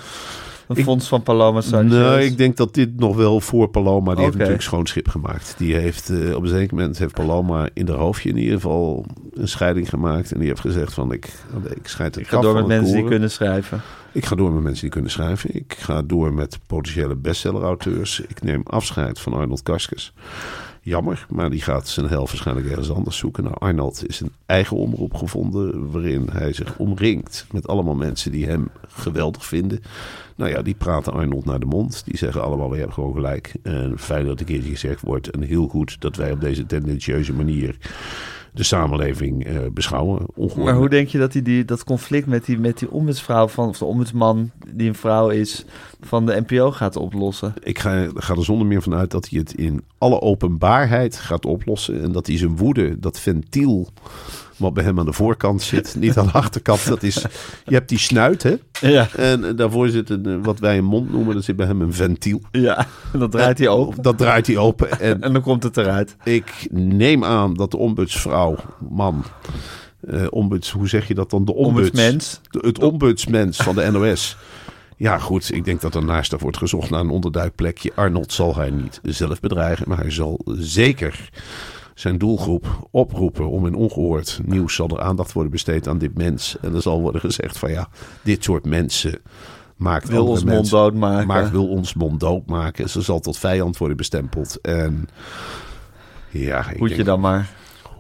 een 0.68 0.78
Ik- 0.78 0.84
fonds 0.84 1.08
van 1.08 1.24
Paloma 1.24 1.62
Sanchez? 1.62 1.92
Nee, 1.98 2.26
ik 2.26 2.38
denk 2.38 2.58
dat 2.58 2.74
dit 2.74 3.00
nog 3.00 3.16
wel 3.16 3.40
voor 3.40 3.68
Paloma. 3.68 4.14
Die 4.14 4.24
heeft 4.24 4.36
natuurlijk 4.36 4.64
schoon 4.64 4.86
schip 4.86 5.08
gemaakt. 5.08 5.56
Die 5.58 5.76
heeft 5.76 6.10
eh, 6.10 6.36
op 6.36 6.42
een 6.44 6.48
zeker 6.50 6.76
moment 6.76 6.98
heeft 6.98 7.14
Paloma 7.14 7.70
in 7.74 7.88
haar 7.88 7.98
hoofdje 7.98 8.30
in 8.30 8.38
ieder 8.38 8.54
geval 8.54 9.06
een 9.34 9.48
scheiding 9.48 9.90
gemaakt. 9.90 10.32
En 10.32 10.40
die 10.40 10.48
heeft 10.48 10.60
gezegd 10.60 10.94
van 10.94 11.12
ik, 11.12 11.26
ik 11.76 11.88
scheid 11.88 12.16
het 12.16 12.24
Ik 12.24 12.30
ga 12.30 12.42
door 12.42 12.54
met 12.54 12.68
mensen 12.68 12.96
die 12.96 13.06
kunnen 13.06 13.32
schrijven. 13.32 13.82
Ik 14.12 14.26
ga 14.26 14.36
door 14.36 14.52
met 14.52 14.64
mensen 14.64 14.82
die 14.82 14.92
kunnen 14.92 15.12
schrijven. 15.12 15.56
Ik 15.56 15.76
ga 15.80 16.02
door 16.02 16.34
met 16.34 16.60
potentiële 16.68 17.16
bestseller-auteurs. 17.16 18.20
Ik 18.20 18.44
neem 18.44 18.62
afscheid 18.64 19.20
van 19.20 19.34
Arnold 19.34 19.64
Karskens. 19.64 20.14
Jammer, 20.86 21.26
maar 21.30 21.50
die 21.50 21.62
gaat 21.62 21.88
zijn 21.88 22.08
hel 22.08 22.26
waarschijnlijk 22.26 22.68
ergens 22.68 22.92
anders 22.92 23.18
zoeken. 23.18 23.44
Nou, 23.44 23.56
Arnold 23.60 24.08
is 24.08 24.20
een 24.20 24.32
eigen 24.46 24.78
omroep 24.78 25.14
gevonden... 25.14 25.92
waarin 25.92 26.28
hij 26.32 26.54
zich 26.54 26.78
omringt 26.78 27.46
met 27.52 27.68
allemaal 27.68 27.96
mensen 27.96 28.32
die 28.32 28.46
hem 28.46 28.70
geweldig 28.88 29.46
vinden. 29.46 29.80
Nou 30.36 30.52
ja, 30.52 30.62
die 30.62 30.76
praten 30.76 31.14
Arnold 31.14 31.46
naar 31.46 31.60
de 31.60 31.66
mond. 31.66 32.06
Die 32.06 32.18
zeggen 32.18 32.44
allemaal, 32.44 32.70
we 32.70 32.76
hebben 32.76 32.94
gewoon 32.94 33.14
gelijk. 33.14 33.54
En 33.62 34.00
fijn 34.00 34.26
dat 34.26 34.40
een 34.40 34.46
keertje 34.46 34.70
gezegd 34.70 35.02
wordt. 35.02 35.30
En 35.30 35.42
heel 35.42 35.68
goed 35.68 36.02
dat 36.02 36.16
wij 36.16 36.32
op 36.32 36.42
deze 36.42 36.66
tendentieuze 36.66 37.34
manier... 37.34 37.78
de 38.54 38.64
samenleving 38.64 39.46
eh, 39.46 39.56
beschouwen. 39.74 40.26
Ongehoord 40.36 40.66
Maar 40.66 40.76
hoe 40.76 40.90
denk 40.90 41.08
je 41.08 41.18
dat 41.18 41.34
hij 41.34 41.42
die, 41.42 41.66
dat 41.66 41.84
conflict 41.84 42.28
met 42.28 42.46
die, 42.46 42.60
met 42.60 42.80
die 42.80 42.92
ombudsvrouw 42.92 43.48
van, 43.48 43.68
of 43.68 43.78
de 43.78 43.86
ombudsman 43.86 44.52
die 44.74 44.88
een 44.88 44.96
vrouw 44.96 45.30
is, 45.30 45.66
van 46.02 46.26
de 46.26 46.44
NPO 46.48 46.72
gaat 46.72 46.96
oplossen? 46.96 47.54
Ik 47.64 47.80
ga, 47.80 48.08
ga 48.14 48.36
er 48.36 48.44
zonder 48.44 48.68
meer 48.68 48.82
van 48.82 48.94
uit 48.94 49.12
dat 49.12 49.30
hij 49.30 49.40
het 49.40 49.54
in 49.54 49.84
alle 49.98 50.22
openbaarheid 50.22 51.16
gaat 51.16 51.46
oplossen. 51.46 52.02
En 52.02 52.12
dat 52.12 52.28
hij 52.28 52.38
zijn 52.38 52.58
woede, 52.58 53.00
dat 53.00 53.20
ventiel 53.20 53.90
wat 54.58 54.74
bij 54.74 54.84
hem 54.84 55.00
aan 55.00 55.06
de 55.06 55.14
voorkant 55.14 55.62
zit, 55.62 55.96
niet 56.00 56.18
aan 56.18 56.26
de 56.26 56.32
achterkant. 56.32 56.86
Dat 56.88 57.04
is, 57.04 57.26
je 57.66 57.74
hebt 57.74 57.90
die 57.90 57.98
snuit, 57.98 58.44
hè? 58.44 58.56
Ja. 58.82 59.08
En 59.16 59.56
daarvoor 59.56 59.90
zit 59.90 60.10
een, 60.10 60.26
eh, 60.26 60.36
wat 60.42 60.60
wij 60.60 60.78
een 60.78 60.86
mond 60.86 61.12
noemen, 61.12 61.36
dat 61.36 61.44
zit 61.44 61.56
bij 61.56 61.66
hem 61.66 61.82
een 61.82 61.94
ventiel. 61.94 62.42
Ja, 62.52 62.86
en 63.14 63.20
dat 63.24 63.32
draait 63.32 63.58
hij 63.58 63.68
open. 63.68 64.02
Dat 64.04 64.18
draait 64.18 64.48
hij 64.48 64.58
open. 64.58 64.92
En 65.00 65.22
En 65.22 65.34
dan 65.34 65.42
komt 65.42 65.64
het 65.64 65.78
eruit. 65.78 66.16
ik 66.24 66.68
neem 66.72 67.24
aan 67.24 67.54
dat 67.54 67.72
de 67.72 67.78
ombudsvrouw, 67.78 68.56
man, 68.90 69.24
eh, 70.08 70.26
ombuds, 70.30 70.72
hoe 70.72 70.88
zeg 70.88 71.08
je 71.08 71.14
dat 71.14 71.30
dan? 71.30 71.46
De 71.46 71.54
ombuds, 71.54 71.90
Ombudsmens. 71.90 72.40
de- 72.50 72.60
het 72.68 72.80
ombudsmens 72.80 73.58
van 73.58 73.76
de 73.76 73.92
NOS. 73.92 74.38
Ja, 74.98 75.18
goed. 75.18 75.54
Ik 75.54 75.66
denk 75.66 75.82
dat 75.82 75.96
er 75.96 76.06
naast 76.06 76.42
wordt 76.42 76.58
gezocht 76.58 76.90
naar 76.90 77.00
een 77.00 77.10
onderduikplekje. 77.10 77.92
Arnold 77.96 78.32
zal 78.34 78.56
hij 78.56 78.70
niet 78.70 79.00
zelf 79.04 79.40
bedreigen, 79.40 79.86
maar 79.88 79.98
hij 79.98 80.12
zal 80.12 80.40
zeker 80.58 81.30
zijn 81.94 82.18
doelgroep 82.18 82.88
oproepen 82.92 83.50
om 83.50 83.66
in 83.66 83.76
ongehoord 83.76 84.40
nieuws 84.46 84.76
zal 84.76 84.90
er 84.90 85.02
aandacht 85.02 85.32
worden 85.32 85.52
besteed 85.52 85.88
aan 85.88 85.98
dit 85.98 86.18
mens. 86.18 86.58
En 86.62 86.76
er 86.76 86.82
zal 86.82 87.02
worden 87.02 87.22
gezegd 87.22 87.58
van 87.58 87.72
ja, 87.72 87.90
dit 88.22 88.44
soort 88.44 88.66
mensen 88.66 89.22
maakt 89.76 90.10
Wil 90.10 90.28
ons 90.28 90.44
mond 90.44 90.70
doodmaken. 90.70 91.28
maakt, 91.28 91.52
wil 91.52 91.68
ons 91.68 91.94
mond 91.94 92.20
doodmaken. 92.20 92.90
Ze 92.90 93.02
zal 93.02 93.20
tot 93.20 93.38
vijand 93.38 93.78
worden 93.78 93.98
bestempeld. 93.98 94.62
En 94.62 95.08
ja, 96.30 96.70
ik 96.70 96.80
Moet 96.80 96.96
je 96.96 97.04
dan 97.04 97.20
maar. 97.20 97.50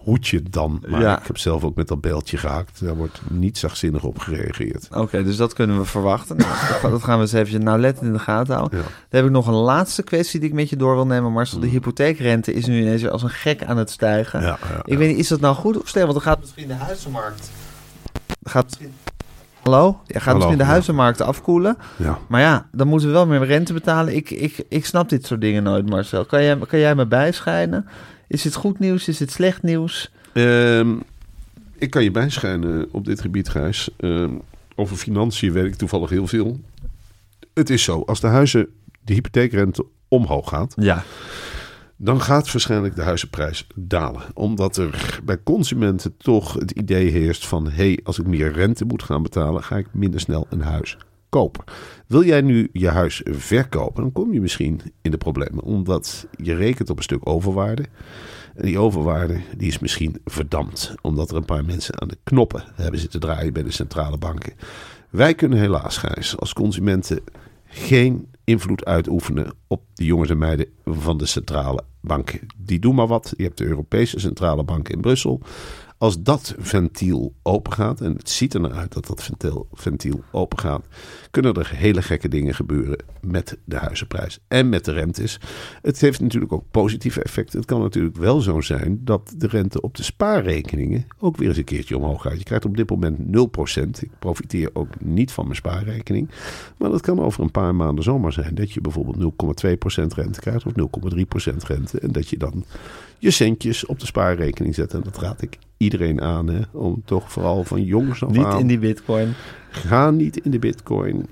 Hoedje 0.03 0.43
dan. 0.49 0.83
Maar 0.87 1.01
Ja. 1.01 1.19
ik 1.19 1.27
heb 1.27 1.37
zelf 1.37 1.63
ook 1.63 1.75
met 1.75 1.87
dat 1.87 2.01
beeldje 2.01 2.37
gehaakt. 2.37 2.85
Daar 2.85 2.95
wordt 2.95 3.21
niet 3.29 3.57
zachtzinnig 3.57 4.03
op 4.03 4.19
gereageerd. 4.19 4.87
Oké, 4.95 5.23
dus 5.23 5.37
dat 5.37 5.53
kunnen 5.53 5.77
we 5.79 5.85
verwachten. 5.85 6.37
Nou, 6.37 6.51
dat 6.91 7.03
gaan 7.03 7.15
we 7.15 7.21
eens 7.21 7.33
even 7.33 7.63
nauwlettend 7.63 8.05
in 8.05 8.13
de 8.13 8.19
gaten 8.19 8.55
houden. 8.55 8.77
Ja. 8.79 8.83
Dan 8.85 8.93
heb 9.09 9.25
ik 9.25 9.31
nog 9.31 9.47
een 9.47 9.53
laatste 9.53 10.03
kwestie 10.03 10.39
die 10.39 10.49
ik 10.49 10.55
met 10.55 10.69
je 10.69 10.75
door 10.75 10.95
wil 10.95 11.05
nemen. 11.05 11.31
Marcel, 11.31 11.59
de 11.59 11.67
hypotheekrente 11.67 12.53
is 12.53 12.65
nu 12.65 12.81
ineens 12.81 13.07
als 13.07 13.23
een 13.23 13.29
gek 13.29 13.63
aan 13.63 13.77
het 13.77 13.89
stijgen. 13.89 14.41
Ja, 14.41 14.57
Ik 14.83 14.97
weet 14.97 15.09
niet, 15.09 15.17
is 15.17 15.27
dat 15.27 15.39
nou 15.39 15.55
goed 15.55 15.81
of 15.81 15.87
slecht? 15.87 16.05
Want 16.07 16.23
dan 16.23 16.33
gaat 16.33 16.39
misschien 16.39 16.67
de 16.67 16.73
huizenmarkt... 16.73 17.51
Gaat 18.43 18.65
misschien... 18.65 18.93
Hallo? 19.63 19.99
Ja, 20.05 20.13
gaat 20.13 20.23
Hallo, 20.23 20.37
misschien 20.37 20.57
de 20.57 20.63
ja. 20.63 20.69
huizenmarkt 20.69 21.21
afkoelen. 21.21 21.77
ja. 21.97 22.17
Maar 22.27 22.41
ja, 22.41 22.67
dan 22.71 22.87
moeten 22.87 23.07
we 23.07 23.13
wel 23.13 23.25
meer 23.27 23.45
rente 23.45 23.73
betalen. 23.73 24.15
Ik, 24.15 24.29
ik, 24.29 24.65
ik 24.69 24.85
snap 24.85 25.09
dit 25.09 25.25
soort 25.25 25.41
dingen 25.41 25.63
nooit, 25.63 25.89
Marcel. 25.89 26.25
Kan 26.25 26.43
jij, 26.43 26.57
kan 26.57 26.79
jij 26.79 26.95
me 26.95 27.05
bijschijnen? 27.05 27.87
Is 28.27 28.41
dit 28.41 28.55
goed 28.55 28.79
nieuws? 28.79 29.07
Is 29.07 29.17
dit 29.17 29.31
slecht 29.31 29.63
nieuws? 29.63 30.12
Ehm, 30.33 30.95
ik 31.77 31.89
kan 31.89 32.03
je 32.03 32.12
bijschijnen 32.12 32.88
op 32.91 33.05
dit 33.05 33.21
gebied, 33.21 33.49
Gijs. 33.49 33.89
Ehm, 33.97 34.31
over 34.75 34.95
financiën 34.95 35.51
weet 35.51 35.65
ik 35.65 35.75
toevallig 35.75 36.09
heel 36.09 36.27
veel. 36.27 36.59
Het 37.53 37.69
is 37.69 37.83
zo, 37.83 38.01
als 38.01 38.19
de 38.19 38.27
huizen, 38.27 38.67
de 39.01 39.13
hypotheekrente 39.13 39.86
omhoog 40.07 40.49
gaat... 40.49 40.73
Ja. 40.75 41.03
dan 41.97 42.21
gaat 42.21 42.51
waarschijnlijk 42.51 42.95
de 42.95 43.01
huizenprijs 43.01 43.67
dalen. 43.75 44.21
Omdat 44.33 44.77
er 44.77 45.19
bij 45.23 45.38
consumenten 45.43 46.17
toch 46.17 46.53
het 46.53 46.71
idee 46.71 47.09
heerst 47.09 47.47
van... 47.47 47.65
hé, 47.65 47.71
hey, 47.75 47.99
als 48.03 48.19
ik 48.19 48.25
meer 48.25 48.51
rente 48.51 48.86
moet 48.86 49.03
gaan 49.03 49.23
betalen... 49.23 49.63
ga 49.63 49.77
ik 49.77 49.88
minder 49.91 50.19
snel 50.19 50.47
een 50.49 50.62
huis 50.62 50.97
Wil 52.08 52.24
jij 52.24 52.41
nu 52.41 52.69
je 52.72 52.89
huis 52.89 53.22
verkopen... 53.26 54.02
dan 54.02 54.12
kom 54.12 54.34
je 54.34 54.41
misschien 54.41 54.82
in 55.02 55.12
de 55.12 55.17
problemen. 55.17 55.63
Omdat 55.63 56.28
je 56.38 56.56
rekent 56.56 56.89
op 56.89 56.98
een 56.98 57.04
stuk 57.04 57.30
overwaarde... 57.30 57.86
En 58.54 58.65
die 58.65 58.80
overwaarde 58.80 59.41
die 59.58 59.67
is 59.67 59.80
misschien 59.80 60.22
verdampt. 60.26 60.96
Omdat 61.02 61.30
er 61.30 61.36
een 61.36 61.46
paar 61.46 61.65
mensen 61.65 62.02
aan 62.02 62.08
de 62.08 62.17
knoppen 62.24 62.63
hebben 62.76 63.00
zitten 63.00 63.19
draaien 63.19 63.54
bij 63.54 63.63
de 63.63 63.72
centrale 63.72 64.17
banken. 64.17 64.54
Wij 65.10 65.34
kunnen 65.34 65.60
helaas, 65.60 65.98
Gijs, 65.98 66.38
als 66.38 66.54
consumenten 66.54 67.19
geen 67.65 68.28
invloed 68.43 68.86
uitoefenen 68.86 69.54
op 69.67 69.82
de 69.93 70.06
jongens 70.06 70.30
en 70.30 70.38
meiden 70.38 70.67
van 70.86 71.17
de 71.17 71.26
centrale 71.26 71.84
banken. 72.02 72.39
Die 72.58 72.80
doen 72.80 72.96
maar 72.96 73.08
wat. 73.08 73.34
Je 73.38 73.43
hebt 73.43 73.58
de 73.58 73.65
Europese 73.65 74.19
centrale 74.19 74.63
bank 74.63 74.89
in 74.89 75.02
Brussel. 75.02 75.41
Als 76.03 76.21
dat 76.21 76.55
ventiel 76.57 77.33
open 77.43 77.73
gaat, 77.73 78.01
en 78.01 78.15
het 78.15 78.29
ziet 78.29 78.53
er 78.53 78.59
naar 78.59 78.71
uit 78.71 78.93
dat 78.93 79.07
dat 79.07 79.23
ventiel, 79.23 79.67
ventiel 79.73 80.23
open 80.31 80.59
gaat, 80.59 80.85
kunnen 81.31 81.53
er 81.53 81.71
hele 81.75 82.01
gekke 82.01 82.27
dingen 82.27 82.55
gebeuren 82.55 82.97
met 83.21 83.57
de 83.65 83.75
huizenprijs 83.75 84.39
en 84.47 84.69
met 84.69 84.85
de 84.85 84.91
rentes. 84.91 85.39
Het 85.81 86.01
heeft 86.01 86.21
natuurlijk 86.21 86.53
ook 86.53 86.63
positieve 86.71 87.23
effecten. 87.23 87.57
Het 87.59 87.67
kan 87.67 87.81
natuurlijk 87.81 88.17
wel 88.17 88.41
zo 88.41 88.61
zijn 88.61 88.99
dat 89.01 89.33
de 89.37 89.47
rente 89.47 89.81
op 89.81 89.95
de 89.95 90.03
spaarrekeningen 90.03 91.07
ook 91.19 91.37
weer 91.37 91.47
eens 91.47 91.57
een 91.57 91.63
keertje 91.63 91.97
omhoog 91.97 92.21
gaat. 92.21 92.37
Je 92.37 92.43
krijgt 92.43 92.65
op 92.65 92.77
dit 92.77 92.89
moment 92.89 93.17
0%. 93.17 94.01
Ik 94.01 94.11
profiteer 94.19 94.69
ook 94.73 95.01
niet 95.01 95.31
van 95.31 95.43
mijn 95.43 95.55
spaarrekening. 95.55 96.29
Maar 96.77 96.89
dat 96.89 97.01
kan 97.01 97.19
over 97.19 97.43
een 97.43 97.51
paar 97.51 97.75
maanden 97.75 98.03
zomaar 98.03 98.33
zijn 98.33 98.55
dat 98.55 98.71
je 98.71 98.81
bijvoorbeeld 98.81 99.33
0,2% 100.01 100.03
rente 100.15 100.39
krijgt 100.39 100.65
of 100.65 100.71
0,3% 101.51 101.55
rente. 101.67 101.99
En 101.99 102.11
dat 102.11 102.29
je 102.29 102.37
dan 102.37 102.65
je 103.19 103.31
centjes 103.31 103.85
op 103.85 103.99
de 103.99 104.05
spaarrekening 104.05 104.75
zet. 104.75 104.93
En 104.93 105.01
dat 105.01 105.17
raad 105.17 105.41
ik 105.41 105.57
iedereen 105.77 106.21
aan. 106.21 106.47
Hè, 106.47 106.62
om 106.71 107.01
toch 107.05 107.31
vooral 107.31 107.63
van 107.63 107.83
jongens 107.83 108.23
af 108.23 108.29
Niet 108.31 108.45
aan. 108.45 108.59
in 108.59 108.67
die 108.67 108.79
bitcoin. 108.79 109.33
Ga 109.69 110.12
niet 110.12 110.38
in 110.38 110.51
de 110.51 110.59
bitcoin. 110.59 111.25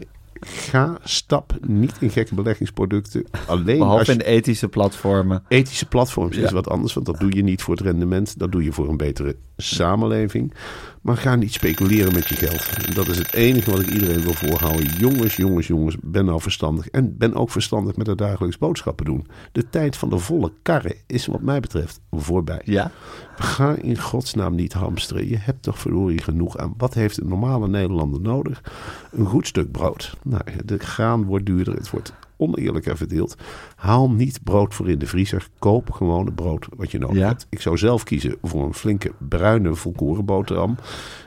Ga 0.43 0.97
stap 1.03 1.53
niet 1.67 1.93
in 1.99 2.09
gekke 2.09 2.35
beleggingsproducten. 2.35 3.23
Alleen 3.47 3.67
als 3.67 3.77
Behalve 3.77 4.05
je 4.05 4.11
in 4.11 4.17
de 4.17 4.23
ethische 4.25 4.67
platformen. 4.67 5.43
ethische 5.47 5.85
platforms 5.85 6.37
is 6.37 6.51
wat 6.51 6.69
anders. 6.69 6.93
Want 6.93 7.05
dat 7.05 7.19
doe 7.19 7.35
je 7.35 7.43
niet 7.43 7.61
voor 7.61 7.73
het 7.75 7.83
rendement. 7.83 8.39
Dat 8.39 8.51
doe 8.51 8.63
je 8.63 8.71
voor 8.71 8.89
een 8.89 8.97
betere 8.97 9.35
samenleving. 9.57 10.53
Maar 11.01 11.17
ga 11.17 11.35
niet 11.35 11.53
speculeren 11.53 12.13
met 12.13 12.27
je 12.27 12.35
geld. 12.35 12.69
En 12.85 12.93
dat 12.93 13.07
is 13.07 13.17
het 13.17 13.33
enige 13.33 13.71
wat 13.71 13.79
ik 13.79 13.89
iedereen 13.89 14.21
wil 14.21 14.33
voorhouden. 14.33 14.85
Jongens, 14.85 15.35
jongens, 15.35 15.67
jongens, 15.67 15.95
ben 16.01 16.25
nou 16.25 16.41
verstandig. 16.41 16.87
En 16.87 17.17
ben 17.17 17.33
ook 17.33 17.49
verstandig 17.49 17.95
met 17.95 18.07
het 18.07 18.17
dagelijks 18.17 18.57
boodschappen 18.57 19.05
doen. 19.05 19.27
De 19.51 19.69
tijd 19.69 19.97
van 19.97 20.09
de 20.09 20.17
volle 20.17 20.53
karren 20.61 20.95
is 21.07 21.25
wat 21.25 21.41
mij 21.41 21.59
betreft 21.59 22.01
voorbij. 22.11 22.61
Ja. 22.65 22.91
Ga 23.35 23.75
in 23.75 23.99
godsnaam 23.99 24.55
niet 24.55 24.73
hamsteren. 24.73 25.27
Je 25.27 25.37
hebt 25.37 25.63
toch 25.63 25.79
verdorie 25.79 26.21
genoeg 26.21 26.57
aan. 26.57 26.73
Wat 26.77 26.93
heeft 26.93 27.21
een 27.21 27.27
normale 27.27 27.67
Nederlander 27.67 28.21
nodig? 28.21 28.63
Een 29.11 29.25
goed 29.25 29.47
stuk 29.47 29.71
brood. 29.71 30.17
Nou, 30.23 30.43
de 30.65 30.77
graan 30.77 31.25
wordt 31.25 31.45
duurder. 31.45 31.73
Het 31.73 31.89
wordt 31.89 32.13
oneerlijker 32.41 32.97
verdeeld. 32.97 33.35
Haal 33.75 34.09
niet 34.11 34.39
brood 34.43 34.73
voor 34.73 34.89
in 34.89 34.99
de 34.99 35.07
vriezer. 35.07 35.47
Koop 35.59 35.91
gewoon 35.91 36.25
het 36.25 36.35
brood 36.35 36.67
wat 36.77 36.91
je 36.91 36.97
nodig 36.99 37.17
Ja. 37.17 37.27
hebt. 37.27 37.47
Ik 37.49 37.61
zou 37.61 37.77
zelf 37.77 38.03
kiezen 38.03 38.35
voor 38.41 38.65
een 38.65 38.73
flinke 38.73 39.11
bruine 39.29 39.75
volkoren 39.75 40.25
boterham. 40.25 40.75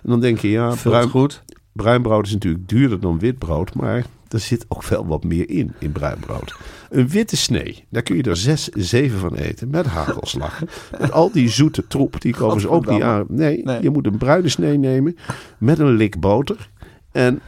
En 0.02 0.10
dan 0.10 0.20
denk 0.20 0.38
je, 0.38 0.50
ja, 0.50 0.74
bruin, 0.82 1.08
goed. 1.08 1.42
bruin 1.72 2.02
brood 2.02 2.26
is 2.26 2.32
natuurlijk 2.32 2.68
duurder 2.68 3.00
dan 3.00 3.18
wit 3.18 3.38
brood. 3.38 3.74
Maar 3.74 4.04
er 4.28 4.40
zit 4.40 4.64
ook 4.68 4.84
wel 4.84 5.06
wat 5.06 5.24
meer 5.24 5.48
in, 5.50 5.72
in 5.78 5.92
bruin 5.92 6.18
brood. 6.20 6.56
Een 6.90 7.08
witte 7.08 7.36
snee, 7.36 7.84
daar 7.90 8.02
kun 8.02 8.16
je 8.16 8.22
er 8.22 8.36
zes, 8.36 8.68
zeven 8.68 9.18
van 9.18 9.34
eten. 9.34 9.70
Met 9.70 9.86
hagelslag. 9.86 10.62
met 11.00 11.12
al 11.12 11.30
die 11.32 11.48
zoete 11.48 11.86
troep, 11.86 12.20
die 12.20 12.34
komen 12.34 12.60
ze 12.60 12.68
ook 12.68 12.86
niet 12.90 13.02
aan. 13.02 13.24
Nee, 13.28 13.62
Nee. 13.64 13.82
je 13.82 13.90
moet 13.90 14.06
een 14.06 14.18
bruine 14.18 14.48
snee 14.48 14.78
nemen 14.78 15.16
met 15.58 15.78
een 15.78 15.90
lik 15.96 16.20
boter. 16.20 16.70
En 17.12 17.40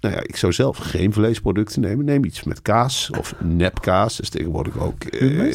nou 0.00 0.14
ja, 0.14 0.20
ik 0.22 0.36
zou 0.36 0.52
zelf 0.52 0.76
geen 0.76 1.12
vleesproducten 1.12 1.80
nemen. 1.80 2.04
Neem 2.04 2.24
iets 2.24 2.42
met 2.42 2.62
kaas 2.62 3.10
of 3.18 3.34
nepkaas. 3.38 4.16
Dat 4.16 4.24
is 4.24 4.30
tegenwoordig 4.30 4.78
ook... 4.78 5.04
eh, 5.04 5.54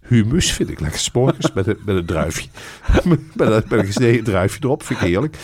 Humus 0.00 0.52
vind 0.52 0.70
ik 0.70 0.80
lekker 0.80 1.00
sporgers 1.00 1.52
met, 1.52 1.66
een, 1.66 1.78
met 1.84 1.96
een 1.96 2.06
druifje. 2.06 2.48
met, 3.04 3.18
een, 3.36 3.64
met 3.68 3.72
een 3.72 3.86
gesneden 3.86 4.24
druifje 4.24 4.60
erop, 4.62 4.82
vind 4.82 5.00
ik 5.00 5.06
heerlijk. 5.06 5.36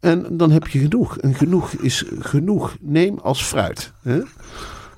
En 0.00 0.36
dan 0.36 0.50
heb 0.50 0.66
je 0.66 0.78
genoeg. 0.78 1.18
En 1.18 1.34
genoeg 1.34 1.72
is 1.72 2.04
genoeg. 2.18 2.76
Neem 2.80 3.18
als 3.18 3.42
fruit. 3.44 3.92
Hè? 4.02 4.20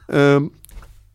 Ehm, 0.07 0.45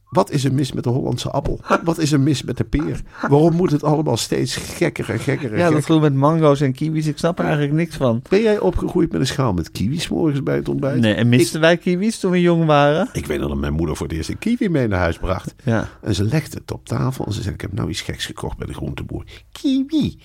wat 0.10 0.32
is 0.32 0.46
er 0.46 0.54
mis 0.54 0.72
met 0.72 0.84
de 0.84 0.90
Hollandse 0.90 1.30
appel? 1.30 1.60
Wat 1.84 1.98
is 1.98 2.12
er 2.12 2.20
mis 2.20 2.44
met 2.44 2.58
de 2.58 2.64
peer? 2.64 3.02
Waarom 3.28 3.56
moet 3.56 3.72
het 3.72 3.84
allemaal 3.84 4.18
steeds 4.18 4.56
gekker 4.56 5.10
en 5.10 5.20
gekker 5.20 5.54
en 5.54 5.60
Ja, 5.60 5.70
dat 5.70 5.86
doen 5.86 6.02
met 6.02 6.14
mango's 6.14 6.62
en 6.62 6.74
kiwis. 6.74 7.06
Ik 7.06 7.18
snap 7.18 7.40
er 7.40 7.46
eigenlijk 7.46 7.74
niks 7.74 7.96
van. 7.96 8.22
Ben 8.30 8.42
jij 8.42 8.60
opgegroeid 8.60 9.12
met 9.12 9.22
een 9.22 9.28
schaal 9.28 9.54
met 9.54 9.72
kiwis 9.72 10.10
morgens 10.10 10.44
bij 10.44 10.56
het 10.56 10.70
ontbijt? 10.70 11.00
Nee, 11.00 11.14
en 11.14 11.30
misten 11.30 11.62
wij 11.62 11.78
kiwis 11.78 12.20
toen 12.20 12.32
we 12.32 12.42
jong 12.42 12.66
waren? 12.66 13.10
Ik 13.14 13.26
weet 13.26 13.40
nog 13.40 13.50
dat 13.50 13.58
mijn 13.58 13.74
moeder 13.74 13.96
voor 13.96 14.08
het 14.08 14.16
eerst 14.16 14.30
een 14.30 14.38
kiwi 14.38 14.70
mee 14.70 14.88
naar 14.88 15.00
huis 15.00 15.18
bracht. 15.18 15.56
Ja. 15.64 15.88
En 16.02 16.16
ze 16.16 16.24
legde 16.24 16.58
het 16.58 16.72
op 16.72 16.86
tafel 16.86 17.26
en 17.26 17.34
ze 17.34 17.42
zei, 17.42 17.54
ik 17.54 17.62
heb 17.62 17.74
nou 17.74 17.90
iets 17.90 18.02
geks 18.02 18.26
gekocht 18.26 18.58
bij 18.58 18.68
de 18.68 18.74
groenteboer. 18.74 19.24
Kiwi. 19.52 20.20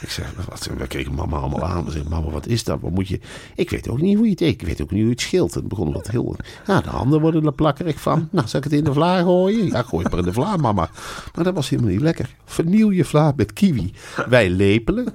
ik 0.00 0.10
zeg, 0.10 0.34
wat, 0.48 0.70
we 0.78 0.86
kregen 0.86 1.14
mama 1.14 1.36
allemaal 1.36 1.64
aan. 1.64 1.84
Ze 1.84 1.90
zei, 1.90 2.04
mama, 2.08 2.30
wat 2.30 2.46
is 2.46 2.64
dat? 2.64 2.80
Wat 2.80 2.90
moet 2.90 3.08
je... 3.08 3.20
Ik 3.54 3.70
weet 3.70 3.88
ook 3.88 4.00
niet 4.00 4.16
hoe 4.16 4.24
je 4.24 4.30
het 4.30 4.40
eet. 4.40 4.60
Ik 4.60 4.66
weet 4.66 4.82
ook 4.82 4.90
niet 4.90 4.98
hoe 4.98 5.08
je 5.08 5.14
het 5.14 5.20
schilt. 5.20 5.54
Het 5.54 5.68
begon 5.68 5.92
wat 5.92 6.10
heel... 6.10 6.36
Ja, 6.66 6.80
de 6.80 6.88
handen 6.88 7.20
worden 7.20 7.46
er 7.46 7.52
plakkerig 7.52 8.00
van. 8.00 8.28
Nou, 8.30 8.48
zal 8.48 8.58
ik 8.58 8.64
het 8.64 8.74
in 8.74 8.84
de 8.84 8.92
vla 9.14 9.22
gooien? 9.22 9.66
Ja, 9.66 9.82
gooi 9.82 10.06
maar 10.10 10.18
in 10.18 10.24
de 10.24 10.32
vla, 10.32 10.56
mama. 10.56 10.88
Maar 11.34 11.44
dat 11.44 11.54
was 11.54 11.68
helemaal 11.68 11.90
niet 11.90 12.00
lekker. 12.00 12.28
Vernieuw 12.44 12.92
je 12.92 13.04
vla 13.04 13.32
met 13.36 13.52
kiwi. 13.52 13.94
Wij 14.28 14.50
lepelen. 14.50 15.06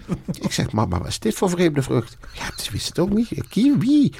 Ik 0.41 0.51
zeg, 0.51 0.71
mama, 0.71 0.97
wat 0.97 1.07
is 1.07 1.19
dit 1.19 1.33
voor 1.33 1.49
vreemde 1.49 1.81
vrucht? 1.81 2.17
Ja, 2.33 2.43
ze 2.57 2.71
wist 2.71 2.87
het 2.87 2.99
ook 2.99 3.09
niet. 3.09 3.47
Kiwi. 3.49 4.11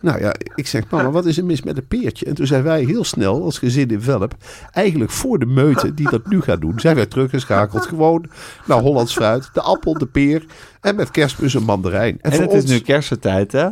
Nou 0.00 0.20
ja, 0.20 0.34
ik 0.54 0.66
zeg, 0.66 0.90
mama, 0.90 1.10
wat 1.10 1.26
is 1.26 1.38
er 1.38 1.44
mis 1.44 1.62
met 1.62 1.76
een 1.76 1.86
peertje? 1.86 2.26
En 2.26 2.34
toen 2.34 2.46
zijn 2.46 2.62
wij 2.62 2.84
heel 2.84 3.04
snel, 3.04 3.42
als 3.42 3.58
gezin 3.58 3.88
in 3.88 4.02
Velp, 4.02 4.34
eigenlijk 4.72 5.10
voor 5.10 5.38
de 5.38 5.46
meute 5.46 5.94
die 5.94 6.10
dat 6.10 6.26
nu 6.26 6.40
gaat 6.40 6.60
doen, 6.60 6.80
zijn 6.80 6.96
wij 6.96 7.06
teruggeschakeld. 7.06 7.86
Gewoon 7.86 8.26
naar 8.66 8.80
Hollands 8.80 9.12
fruit, 9.12 9.50
de 9.52 9.60
appel, 9.60 9.98
de 9.98 10.06
peer 10.06 10.46
en 10.80 10.96
met 10.96 11.10
kerstmis 11.10 11.54
een 11.54 11.62
mandarijn. 11.64 12.18
En, 12.20 12.32
het 12.32 12.52
is 12.52 12.64
nu 12.64 12.78
kersentijd, 12.78 13.52
hè? 13.52 13.68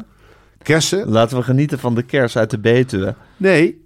kersen, 0.63 1.09
Laten 1.09 1.37
we 1.37 1.43
genieten 1.43 1.79
van 1.79 1.95
de 1.95 2.03
kers 2.03 2.37
uit 2.37 2.51
de 2.51 2.59
Betuwe. 2.59 3.15
nee, 3.37 3.85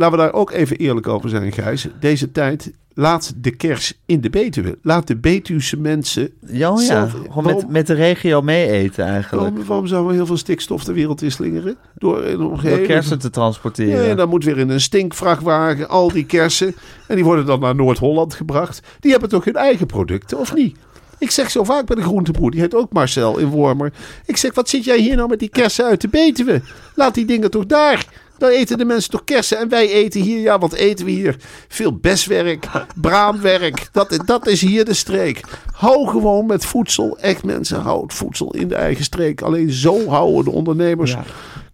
laten 0.00 0.18
we 0.18 0.24
daar 0.24 0.32
ook 0.32 0.50
even 0.50 0.76
eerlijk 0.76 1.08
over 1.08 1.28
zijn, 1.28 1.52
Gijs. 1.52 1.86
Deze 2.00 2.32
tijd, 2.32 2.72
laat 2.94 3.32
de 3.36 3.50
kers 3.50 3.98
in 4.06 4.20
de 4.20 4.30
Betuwe. 4.30 4.78
Laat 4.82 5.06
de 5.06 5.16
Betuwse 5.16 5.76
mensen 5.76 6.30
Ja, 6.46 6.70
oh 6.72 6.80
ja. 6.80 6.86
zelf- 6.86 7.10
Gewoon 7.10 7.44
waarom- 7.44 7.54
met, 7.62 7.70
met 7.70 7.86
de 7.86 7.94
regio 7.94 8.42
mee 8.42 8.66
eten 8.70 9.04
eigenlijk. 9.04 9.42
Waarom, 9.48 9.66
waarom 9.66 9.86
zouden 9.86 10.10
we 10.10 10.16
heel 10.16 10.26
veel 10.26 10.36
stikstof 10.36 10.84
de 10.84 10.92
wereld 10.92 11.22
in 11.22 11.30
slingeren? 11.32 11.76
Door 11.98 12.24
een 12.24 12.38
Door 12.38 12.50
omgeving. 12.50 12.86
kersen 12.86 13.18
te 13.18 13.30
transporteren. 13.30 14.00
Nee, 14.06 14.14
dan 14.14 14.28
moet 14.28 14.44
weer 14.44 14.58
in 14.58 14.68
een 14.68 14.80
stinkvrachtwagen 14.80 15.88
al 15.88 16.12
die 16.12 16.24
kersen. 16.26 16.74
En 17.06 17.14
die 17.14 17.24
worden 17.24 17.46
dan 17.46 17.60
naar 17.60 17.74
Noord-Holland 17.74 18.34
gebracht. 18.34 18.80
Die 19.00 19.10
hebben 19.10 19.28
toch 19.28 19.44
hun 19.44 19.54
eigen 19.56 19.86
producten, 19.86 20.38
of 20.38 20.54
niet? 20.54 20.76
Ik 21.18 21.30
zeg 21.30 21.50
zo 21.50 21.64
vaak 21.64 21.86
bij 21.86 21.96
de 21.96 22.02
groenteboer, 22.02 22.50
die 22.50 22.60
heet 22.60 22.74
ook 22.74 22.92
Marcel 22.92 23.38
in 23.38 23.46
Wormer. 23.46 23.92
Ik 24.26 24.36
zeg, 24.36 24.54
wat 24.54 24.68
zit 24.68 24.84
jij 24.84 24.98
hier 25.00 25.16
nou 25.16 25.28
met 25.28 25.38
die 25.38 25.48
kersen 25.48 25.84
uit 25.84 26.00
de 26.00 26.08
Betuwe? 26.08 26.60
Laat 26.94 27.14
die 27.14 27.24
dingen 27.24 27.50
toch 27.50 27.66
daar. 27.66 28.06
Dan 28.40 28.50
eten 28.50 28.78
de 28.78 28.84
mensen 28.84 29.10
toch 29.10 29.24
kersen 29.24 29.58
en 29.58 29.68
wij 29.68 29.88
eten 29.90 30.20
hier, 30.20 30.38
ja, 30.40 30.58
wat 30.58 30.72
eten 30.72 31.04
we 31.04 31.10
hier? 31.10 31.36
Veel 31.68 31.96
beswerk, 31.96 32.66
braamwerk, 33.00 33.88
dat, 33.92 34.18
dat 34.24 34.46
is 34.46 34.60
hier 34.60 34.84
de 34.84 34.94
streek. 34.94 35.40
Hou 35.72 36.08
gewoon 36.08 36.46
met 36.46 36.64
voedsel, 36.64 37.18
echt 37.20 37.44
mensen, 37.44 37.80
hou 37.80 38.02
het 38.02 38.14
voedsel 38.14 38.54
in 38.54 38.68
de 38.68 38.74
eigen 38.74 39.04
streek. 39.04 39.42
Alleen 39.42 39.70
zo 39.70 40.06
houden 40.08 40.44
de 40.44 40.50
ondernemers. 40.50 41.10
Ja. 41.10 41.24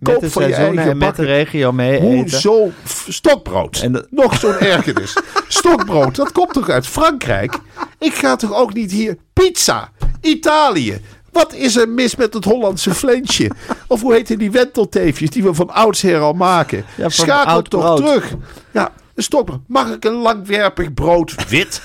Koop 0.02 0.14
met 0.14 0.20
de 0.20 0.31
van 0.31 0.48
je 0.48 0.55
eigen 0.55 0.90
en 0.90 0.98
met 0.98 1.16
de 1.16 1.24
regio 1.24 1.72
mee 1.72 1.92
eten. 2.00 2.07
Hoezo? 2.16 2.70
F- 2.88 3.07
Stokbrood. 3.09 3.81
En 3.83 3.92
dat- 3.92 4.07
Nog 4.11 4.38
zo'n 4.38 4.59
ergernis. 4.74 5.16
Stokbrood, 5.48 6.16
dat 6.16 6.33
komt 6.33 6.52
toch 6.52 6.68
uit 6.68 6.87
Frankrijk? 6.87 7.59
Ik 7.98 8.14
ga 8.14 8.37
toch 8.37 8.55
ook 8.55 8.74
niet 8.74 8.90
hier... 8.92 9.16
Pizza, 9.33 9.90
Italië. 10.20 11.00
Wat 11.37 11.55
is 11.55 11.77
er 11.77 11.88
mis 11.88 12.16
met 12.16 12.35
het 12.35 12.44
Hollandse 12.44 12.94
flensje? 12.94 13.51
Of 13.87 14.01
hoe 14.01 14.12
heet 14.12 14.38
die 14.38 14.51
wentelteefjes 14.51 15.31
die 15.31 15.42
we 15.42 15.55
van 15.55 15.70
oudsher 15.70 16.20
al 16.20 16.33
maken? 16.33 16.85
Ja, 16.96 17.09
Schakel 17.09 17.53
oud 17.53 17.70
toch 17.70 17.81
brood. 17.83 17.96
terug. 17.96 18.35
Ja, 18.72 18.92
een 19.14 19.22
stokbrood. 19.22 19.61
Mag 19.66 19.92
ik 19.94 20.05
een 20.05 20.12
langwerpig 20.14 20.94
brood 20.94 21.49
wit? 21.49 21.83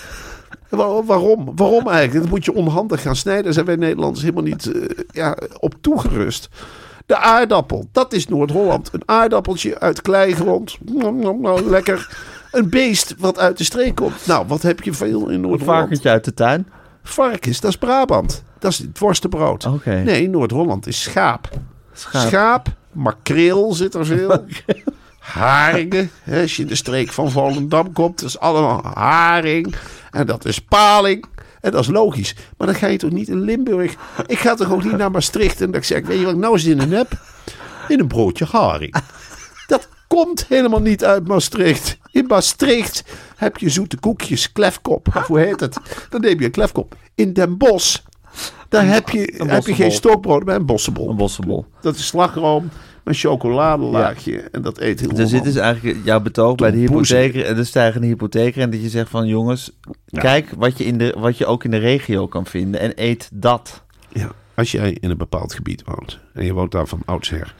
Wa- 0.69 1.03
Waarom? 1.03 1.51
Waarom 1.55 1.87
eigenlijk? 1.87 2.21
Dat 2.21 2.29
moet 2.29 2.45
je 2.45 2.53
onhandig 2.53 3.01
gaan 3.01 3.15
snijden. 3.15 3.43
Daar 3.43 3.53
zijn 3.53 3.65
wij 3.65 3.75
Nederlanders 3.75 4.21
helemaal 4.21 4.43
niet 4.43 4.71
eh, 4.71 4.81
ja, 5.11 5.37
op 5.59 5.73
toegerust. 5.81 6.49
De 7.05 7.17
aardappel, 7.17 7.87
dat 7.91 8.13
is 8.13 8.27
Noord-Holland. 8.27 8.89
Een 8.93 9.03
aardappeltje 9.05 9.79
uit 9.79 10.01
kleigrond. 10.01 10.77
Nou, 10.85 11.13
nou, 11.13 11.39
nou, 11.39 11.61
lekker. 11.69 12.17
Een 12.51 12.69
beest 12.69 13.15
wat 13.17 13.39
uit 13.39 13.57
de 13.57 13.63
streek 13.63 13.95
komt. 13.95 14.25
Nou, 14.27 14.47
wat 14.47 14.61
heb 14.61 14.83
je 14.83 14.93
veel 14.93 15.27
in 15.27 15.33
Een 15.33 15.41
Noord-Holland? 15.41 15.79
varkentje 15.79 16.09
uit 16.09 16.25
de 16.25 16.33
tuin. 16.33 16.67
Varkens, 17.03 17.59
dat 17.59 17.71
is 17.71 17.77
Brabant. 17.77 18.43
Dat 18.59 18.71
is 18.71 18.77
het 18.77 18.99
worstenbrood. 18.99 19.67
Nee, 19.85 20.29
Noord-Holland 20.29 20.87
is 20.87 21.01
schaap. 21.01 21.49
Schaap. 21.93 22.27
Schaap, 22.27 22.67
makreel 22.91 23.73
zit 23.73 23.93
er 23.93 24.05
veel. 24.05 24.45
Haringen. 25.19 26.11
hè, 26.23 26.41
Als 26.41 26.55
je 26.55 26.61
in 26.61 26.67
de 26.67 26.75
streek 26.75 27.11
van 27.11 27.31
Volendam 27.31 27.93
komt, 27.93 28.19
dat 28.19 28.29
is 28.29 28.39
allemaal 28.39 28.81
haring. 28.93 29.75
En 30.11 30.25
dat 30.25 30.45
is 30.45 30.59
paling. 30.59 31.25
En 31.61 31.71
dat 31.71 31.81
is 31.81 31.87
logisch. 31.87 32.35
Maar 32.57 32.67
dan 32.67 32.75
ga 32.75 32.87
je 32.87 32.97
toch 32.97 33.11
niet 33.11 33.27
in 33.27 33.41
Limburg. 33.41 33.95
Ik 34.25 34.39
ga 34.39 34.53
toch 34.55 34.71
ook 34.71 34.83
niet 34.83 34.97
naar 34.97 35.11
Maastricht 35.11 35.61
en 35.61 35.65
dat 35.67 35.75
ik 35.75 35.83
zeg: 35.83 36.05
Weet 36.05 36.19
je 36.19 36.25
wat 36.25 36.33
ik 36.33 36.39
nou 36.39 36.59
zin 36.59 36.79
in 36.79 36.91
heb? 36.91 37.11
In 37.87 37.99
een 37.99 38.07
broodje 38.07 38.45
haring. 38.51 38.95
Dat 39.67 39.87
komt 40.07 40.45
helemaal 40.47 40.81
niet 40.81 41.03
uit 41.05 41.27
Maastricht. 41.27 41.97
In 42.11 42.25
Maastricht 42.25 43.03
heb 43.35 43.57
je 43.57 43.69
zoete 43.69 43.99
koekjes, 43.99 44.51
klefkop. 44.51 45.07
Of 45.15 45.27
hoe 45.27 45.39
heet 45.39 45.59
het? 45.59 45.77
Dan 46.09 46.21
neem 46.21 46.39
je 46.39 46.45
een 46.45 46.51
klefkop. 46.51 46.95
In 47.15 47.33
Den 47.33 47.57
Bosch, 47.57 47.97
daar 48.69 48.87
heb 48.87 49.09
je, 49.09 49.43
heb 49.47 49.65
je 49.65 49.73
geen 49.73 49.91
stokbrood, 49.91 50.45
maar 50.45 50.55
een 50.55 50.65
bossenbol. 50.65 51.09
Een 51.09 51.15
bossenbol. 51.15 51.65
Dat 51.81 51.95
is 51.95 52.07
slagroom 52.07 52.69
met 53.03 53.17
chocoladelaagje. 53.17 54.39
En 54.39 54.61
dat 54.61 54.79
eet 54.79 54.99
heel 54.99 55.13
Dus 55.13 55.29
dit 55.29 55.45
is 55.45 55.55
eigenlijk 55.55 55.97
jouw 56.03 56.19
betoog 56.19 56.55
bij 56.55 56.71
de 56.71 56.77
hypotheek 56.77 57.35
en 57.35 57.55
de 57.55 57.63
stijgende 57.63 58.07
hypotheek. 58.07 58.55
En 58.55 58.69
dat 58.69 58.81
je 58.81 58.89
zegt 58.89 59.09
van 59.09 59.27
jongens, 59.27 59.71
kijk 60.11 60.49
wat 60.57 60.77
je, 60.77 60.83
in 60.83 60.97
de, 60.97 61.15
wat 61.17 61.37
je 61.37 61.45
ook 61.45 61.63
in 61.63 61.71
de 61.71 61.77
regio 61.77 62.27
kan 62.27 62.45
vinden 62.45 62.79
en 62.79 62.91
eet 62.95 63.29
dat. 63.33 63.83
Ja, 64.09 64.31
als 64.53 64.71
jij 64.71 64.97
in 64.99 65.09
een 65.09 65.17
bepaald 65.17 65.53
gebied 65.53 65.83
woont 65.85 66.19
en 66.33 66.45
je 66.45 66.53
woont 66.53 66.71
daar 66.71 66.87
van 66.87 67.01
oudsher. 67.05 67.55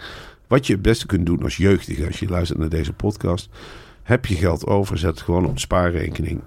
Wat 0.47 0.67
je 0.67 0.73
het 0.73 0.81
beste 0.81 1.05
kunt 1.05 1.25
doen 1.25 1.43
als 1.43 1.57
jeugdige, 1.57 2.05
als 2.05 2.19
je 2.19 2.27
luistert 2.27 2.59
naar 2.59 2.69
deze 2.69 2.93
podcast. 2.93 3.49
Heb 4.11 4.25
je 4.25 4.35
geld 4.35 4.65
over, 4.67 4.97
zet 4.97 5.09
het 5.09 5.21
gewoon 5.21 5.45
op 5.45 5.59
spaarrekening. 5.59 6.41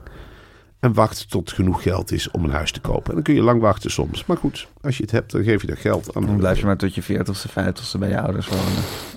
En 0.80 0.92
wacht 0.92 1.30
tot 1.30 1.52
genoeg 1.52 1.82
geld 1.82 2.12
is 2.12 2.30
om 2.30 2.44
een 2.44 2.50
huis 2.50 2.72
te 2.72 2.80
kopen. 2.80 3.08
En 3.08 3.14
dan 3.14 3.22
kun 3.22 3.34
je 3.34 3.42
lang 3.42 3.60
wachten 3.60 3.90
soms. 3.90 4.24
Maar 4.24 4.36
goed, 4.36 4.68
als 4.80 4.96
je 4.96 5.02
het 5.02 5.12
hebt, 5.12 5.32
dan 5.32 5.42
geef 5.44 5.60
je 5.60 5.66
dat 5.66 5.78
geld 5.78 6.14
aan. 6.16 6.26
Dan 6.26 6.36
blijf 6.36 6.58
je 6.58 6.64
maar 6.66 6.76
tot 6.76 6.94
je 6.94 7.02
40ste, 7.02 7.50
50ste 7.50 7.98
bij 7.98 8.08
je 8.08 8.20
ouders 8.20 8.48
wonen. 8.48 8.64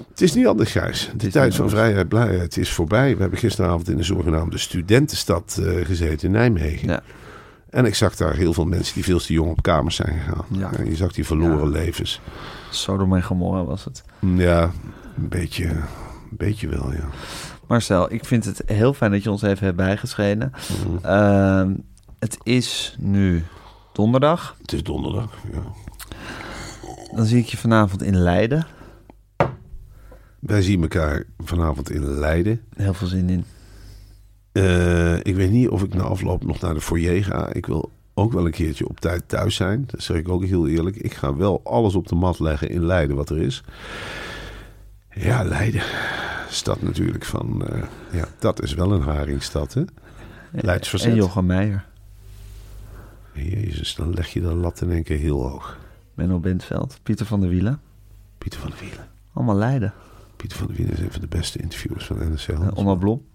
Het 0.09 0.21
is 0.21 0.33
niet 0.33 0.47
anders, 0.47 0.71
Gijs. 0.71 1.09
De 1.17 1.27
tijd 1.27 1.55
van 1.55 1.69
vrijheid, 1.69 2.07
blijheid 2.07 2.57
is 2.57 2.71
voorbij. 2.71 3.15
We 3.15 3.21
hebben 3.21 3.39
gisteravond 3.39 3.89
in 3.89 3.97
de 3.97 4.03
zogenaamde 4.03 4.57
studentenstad 4.57 5.59
eh, 5.63 5.85
gezeten 5.85 6.27
in 6.27 6.33
Nijmegen. 6.33 6.87
Ja. 6.87 7.01
En 7.69 7.85
ik 7.85 7.95
zag 7.95 8.15
daar 8.15 8.35
heel 8.35 8.53
veel 8.53 8.65
mensen 8.65 8.93
die 8.93 9.03
veel 9.03 9.19
te 9.19 9.33
jong 9.33 9.51
op 9.51 9.61
kamers 9.61 9.95
zijn 9.95 10.19
gegaan. 10.19 10.45
Ja. 10.51 10.71
En 10.73 10.85
je 10.85 10.95
zag 10.95 11.11
die 11.13 11.25
verloren 11.25 11.71
Ja. 11.71 11.77
levens. 11.79 12.21
Sodom 12.71 13.15
en 13.15 13.23
Gomorra 13.23 13.63
was 13.63 13.85
het. 13.85 14.03
Ja, 14.19 14.71
een 15.17 15.29
beetje, 15.29 15.65
een 15.65 16.37
beetje 16.37 16.67
wel, 16.67 16.91
ja. 16.93 17.07
Marcel, 17.67 18.13
ik 18.13 18.25
vind 18.25 18.45
het 18.45 18.61
heel 18.65 18.93
fijn 18.93 19.11
dat 19.11 19.23
je 19.23 19.31
ons 19.31 19.41
even 19.41 19.65
hebt 19.65 19.77
bijgeschenen. 19.77 20.51
Mhm. 20.51 21.05
Ehm, 21.05 21.73
het 22.19 22.37
is 22.43 22.95
nu 22.99 23.43
donderdag. 23.93 24.55
Het 24.61 24.73
is 24.73 24.83
donderdag, 24.83 25.33
ja. 25.51 25.63
Dan 27.15 27.25
zie 27.25 27.39
ik 27.39 27.45
je 27.45 27.57
vanavond 27.57 28.03
in 28.03 28.15
Leiden. 28.15 28.67
Wij 30.39 30.61
zien 30.61 30.81
elkaar 30.81 31.23
vanavond 31.37 31.89
in 31.89 32.05
Leiden. 32.05 32.61
Heel 32.75 32.93
veel 32.93 33.07
zin 33.07 33.29
in. 33.29 33.45
Eh, 34.51 35.15
ik 35.15 35.35
weet 35.35 35.51
niet 35.51 35.69
of 35.69 35.83
ik 35.83 35.93
na 35.93 36.03
afloop 36.03 36.45
nog 36.45 36.59
naar 36.59 36.73
de 36.73 36.81
foyer 36.81 37.23
ga. 37.23 37.53
Ik 37.53 37.65
wil 37.65 37.91
ook 38.13 38.33
wel 38.33 38.45
een 38.45 38.51
keertje 38.51 38.87
op 38.87 38.99
tijd 38.99 39.23
thuis 39.27 39.55
zijn. 39.55 39.83
Dat 39.87 40.01
zeg 40.01 40.17
ik 40.17 40.29
ook 40.29 40.43
heel 40.43 40.67
eerlijk. 40.67 40.95
Ik 40.95 41.13
ga 41.13 41.35
wel 41.35 41.61
alles 41.63 41.95
op 41.95 42.07
de 42.07 42.15
mat 42.15 42.39
leggen 42.39 42.69
in 42.69 42.85
Leiden 42.85 43.15
wat 43.15 43.29
er 43.29 43.41
is. 43.41 43.63
Ja, 45.17 45.43
Leiden. 45.43 45.81
Stad 46.49 46.81
natuurlijk 46.81 47.25
van... 47.25 47.67
eh, 47.67 47.83
ja, 48.11 48.27
dat 48.39 48.63
is 48.63 48.73
wel 48.73 48.91
een 48.91 49.01
haringstad, 49.01 49.73
hè? 49.73 49.83
Leids. 50.51 50.93
En 51.05 51.15
Jochem 51.15 51.45
Meijer. 51.45 51.85
Jezus, 53.33 53.95
dan 53.95 54.13
leg 54.13 54.27
je 54.27 54.41
de 54.41 54.53
lat 54.53 54.81
in 54.81 54.91
één 54.91 55.03
keer 55.03 55.17
heel 55.17 55.41
hoog. 55.49 55.77
Menno 56.13 56.39
Bentveld. 56.39 56.99
Pieter 57.03 57.25
van 57.25 57.39
der 57.39 57.49
Wielen. 57.49 57.79
Pieter 58.37 58.59
van 58.59 58.69
der 58.69 58.79
Wielen. 58.79 59.07
Allemaal 59.33 59.55
Leiden. 59.55 59.93
Pieter 60.35 60.57
van 60.57 60.67
der 60.67 60.75
Wielen 60.75 60.93
is 60.93 60.99
een 60.99 61.11
van 61.11 61.21
de 61.21 61.27
beste 61.27 61.59
interviewers 61.59 62.05
van 62.05 62.33
NSL. 62.33 62.51
Uh, 62.51 62.67
Onno 62.73 62.95
Blom. 62.95 63.25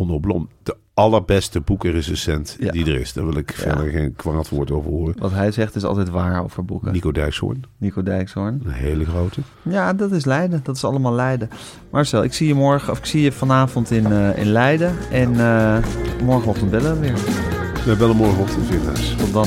Onno 0.00 0.18
Blom, 0.18 0.48
de 0.62 0.76
allerbeste 0.94 1.60
boekenrecensent 1.60 2.56
Ja. 2.60 2.70
die 2.72 2.86
er 2.86 3.00
is. 3.00 3.12
Daar 3.12 3.24
wil 3.26 3.36
ik 3.36 3.50
Ja. 3.50 3.62
verder 3.62 3.88
geen 3.90 4.14
kwaad 4.16 4.48
woord 4.48 4.70
over 4.70 4.90
horen. 4.90 5.14
Wat 5.18 5.30
hij 5.30 5.50
zegt 5.52 5.74
is 5.74 5.84
altijd 5.84 6.08
waar 6.10 6.42
over 6.44 6.64
boeken. 6.64 6.92
Nico 6.92 7.12
Dijkshoorn, 7.12 7.62
Nico 7.78 8.02
Dijkshoorn. 8.02 8.62
een 8.64 8.72
hele 8.72 9.04
grote. 9.04 9.40
Ja, 9.62 9.92
dat 9.92 10.12
is 10.12 10.24
Leiden. 10.24 10.60
Dat 10.64 10.76
is 10.76 10.84
allemaal 10.84 11.12
Leiden. 11.14 11.48
Marcel, 11.90 12.22
ik 12.22 12.32
zie 12.32 12.46
je 12.46 12.54
morgen, 12.54 12.92
of 12.92 12.98
ik 12.98 13.04
zie 13.04 13.22
je 13.22 13.32
vanavond 13.32 13.90
in, 13.90 14.06
eh, 14.12 14.38
in 14.38 14.46
Leiden. 14.52 14.94
En 15.10 15.40
eh, 15.40 15.78
morgenochtend 16.24 16.70
bellen 16.70 16.94
we 16.94 17.00
weer. 17.00 17.14
We 17.84 17.96
bellen 17.98 18.16
morgenochtend 18.16 18.68
weer 18.68 18.82
thuis. 18.82 19.14
Tot 19.18 19.32
dan. 19.32 19.46